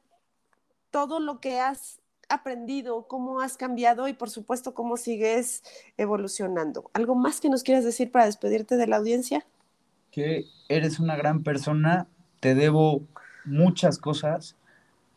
todo 0.91 1.19
lo 1.19 1.39
que 1.39 1.59
has 1.59 1.99
aprendido, 2.29 3.07
cómo 3.07 3.41
has 3.41 3.57
cambiado 3.57 4.07
y 4.07 4.13
por 4.13 4.29
supuesto 4.29 4.73
cómo 4.73 4.97
sigues 4.97 5.63
evolucionando. 5.97 6.91
¿Algo 6.93 7.15
más 7.15 7.41
que 7.41 7.49
nos 7.49 7.63
quieras 7.63 7.83
decir 7.83 8.11
para 8.11 8.25
despedirte 8.25 8.77
de 8.77 8.87
la 8.87 8.97
audiencia? 8.97 9.45
Que 10.11 10.45
eres 10.69 10.99
una 10.99 11.15
gran 11.15 11.43
persona, 11.43 12.07
te 12.39 12.55
debo 12.55 13.03
muchas 13.45 13.97
cosas 13.97 14.55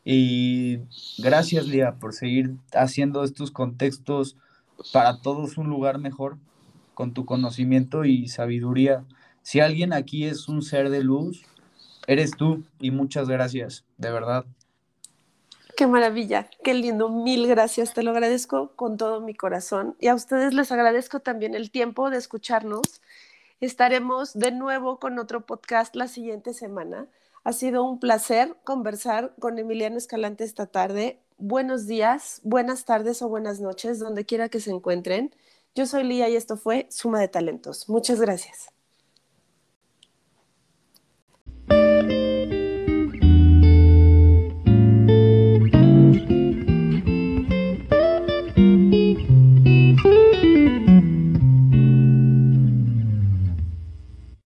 y 0.04 0.80
gracias, 1.18 1.66
Lía, 1.66 1.94
por 1.94 2.12
seguir 2.12 2.54
haciendo 2.74 3.24
estos 3.24 3.50
contextos 3.50 4.36
para 4.92 5.20
todos 5.20 5.56
un 5.56 5.68
lugar 5.68 5.98
mejor 5.98 6.36
con 6.92 7.14
tu 7.14 7.24
conocimiento 7.24 8.04
y 8.04 8.28
sabiduría. 8.28 9.04
Si 9.42 9.60
alguien 9.60 9.92
aquí 9.92 10.24
es 10.24 10.48
un 10.48 10.62
ser 10.62 10.90
de 10.90 11.02
luz, 11.02 11.42
eres 12.06 12.32
tú 12.32 12.64
y 12.80 12.90
muchas 12.90 13.28
gracias, 13.28 13.84
de 13.96 14.10
verdad. 14.10 14.44
Qué 15.76 15.86
maravilla, 15.88 16.48
qué 16.62 16.72
lindo, 16.74 17.08
mil 17.08 17.48
gracias, 17.48 17.94
te 17.94 18.04
lo 18.04 18.12
agradezco 18.12 18.72
con 18.76 18.96
todo 18.96 19.20
mi 19.20 19.34
corazón 19.34 19.96
y 19.98 20.06
a 20.06 20.14
ustedes 20.14 20.54
les 20.54 20.70
agradezco 20.70 21.18
también 21.18 21.54
el 21.54 21.70
tiempo 21.70 22.10
de 22.10 22.18
escucharnos. 22.18 23.02
Estaremos 23.64 24.34
de 24.34 24.52
nuevo 24.52 24.98
con 24.98 25.18
otro 25.18 25.46
podcast 25.46 25.96
la 25.96 26.06
siguiente 26.06 26.52
semana. 26.52 27.08
Ha 27.44 27.54
sido 27.54 27.82
un 27.82 27.98
placer 27.98 28.58
conversar 28.62 29.34
con 29.40 29.58
Emiliano 29.58 29.96
Escalante 29.96 30.44
esta 30.44 30.66
tarde. 30.66 31.18
Buenos 31.38 31.86
días, 31.86 32.42
buenas 32.44 32.84
tardes 32.84 33.22
o 33.22 33.28
buenas 33.30 33.60
noches, 33.60 33.98
donde 33.98 34.26
quiera 34.26 34.50
que 34.50 34.60
se 34.60 34.70
encuentren. 34.70 35.34
Yo 35.74 35.86
soy 35.86 36.04
Lía 36.04 36.28
y 36.28 36.36
esto 36.36 36.58
fue 36.58 36.86
Suma 36.90 37.20
de 37.20 37.28
Talentos. 37.28 37.88
Muchas 37.88 38.20
gracias. 38.20 38.73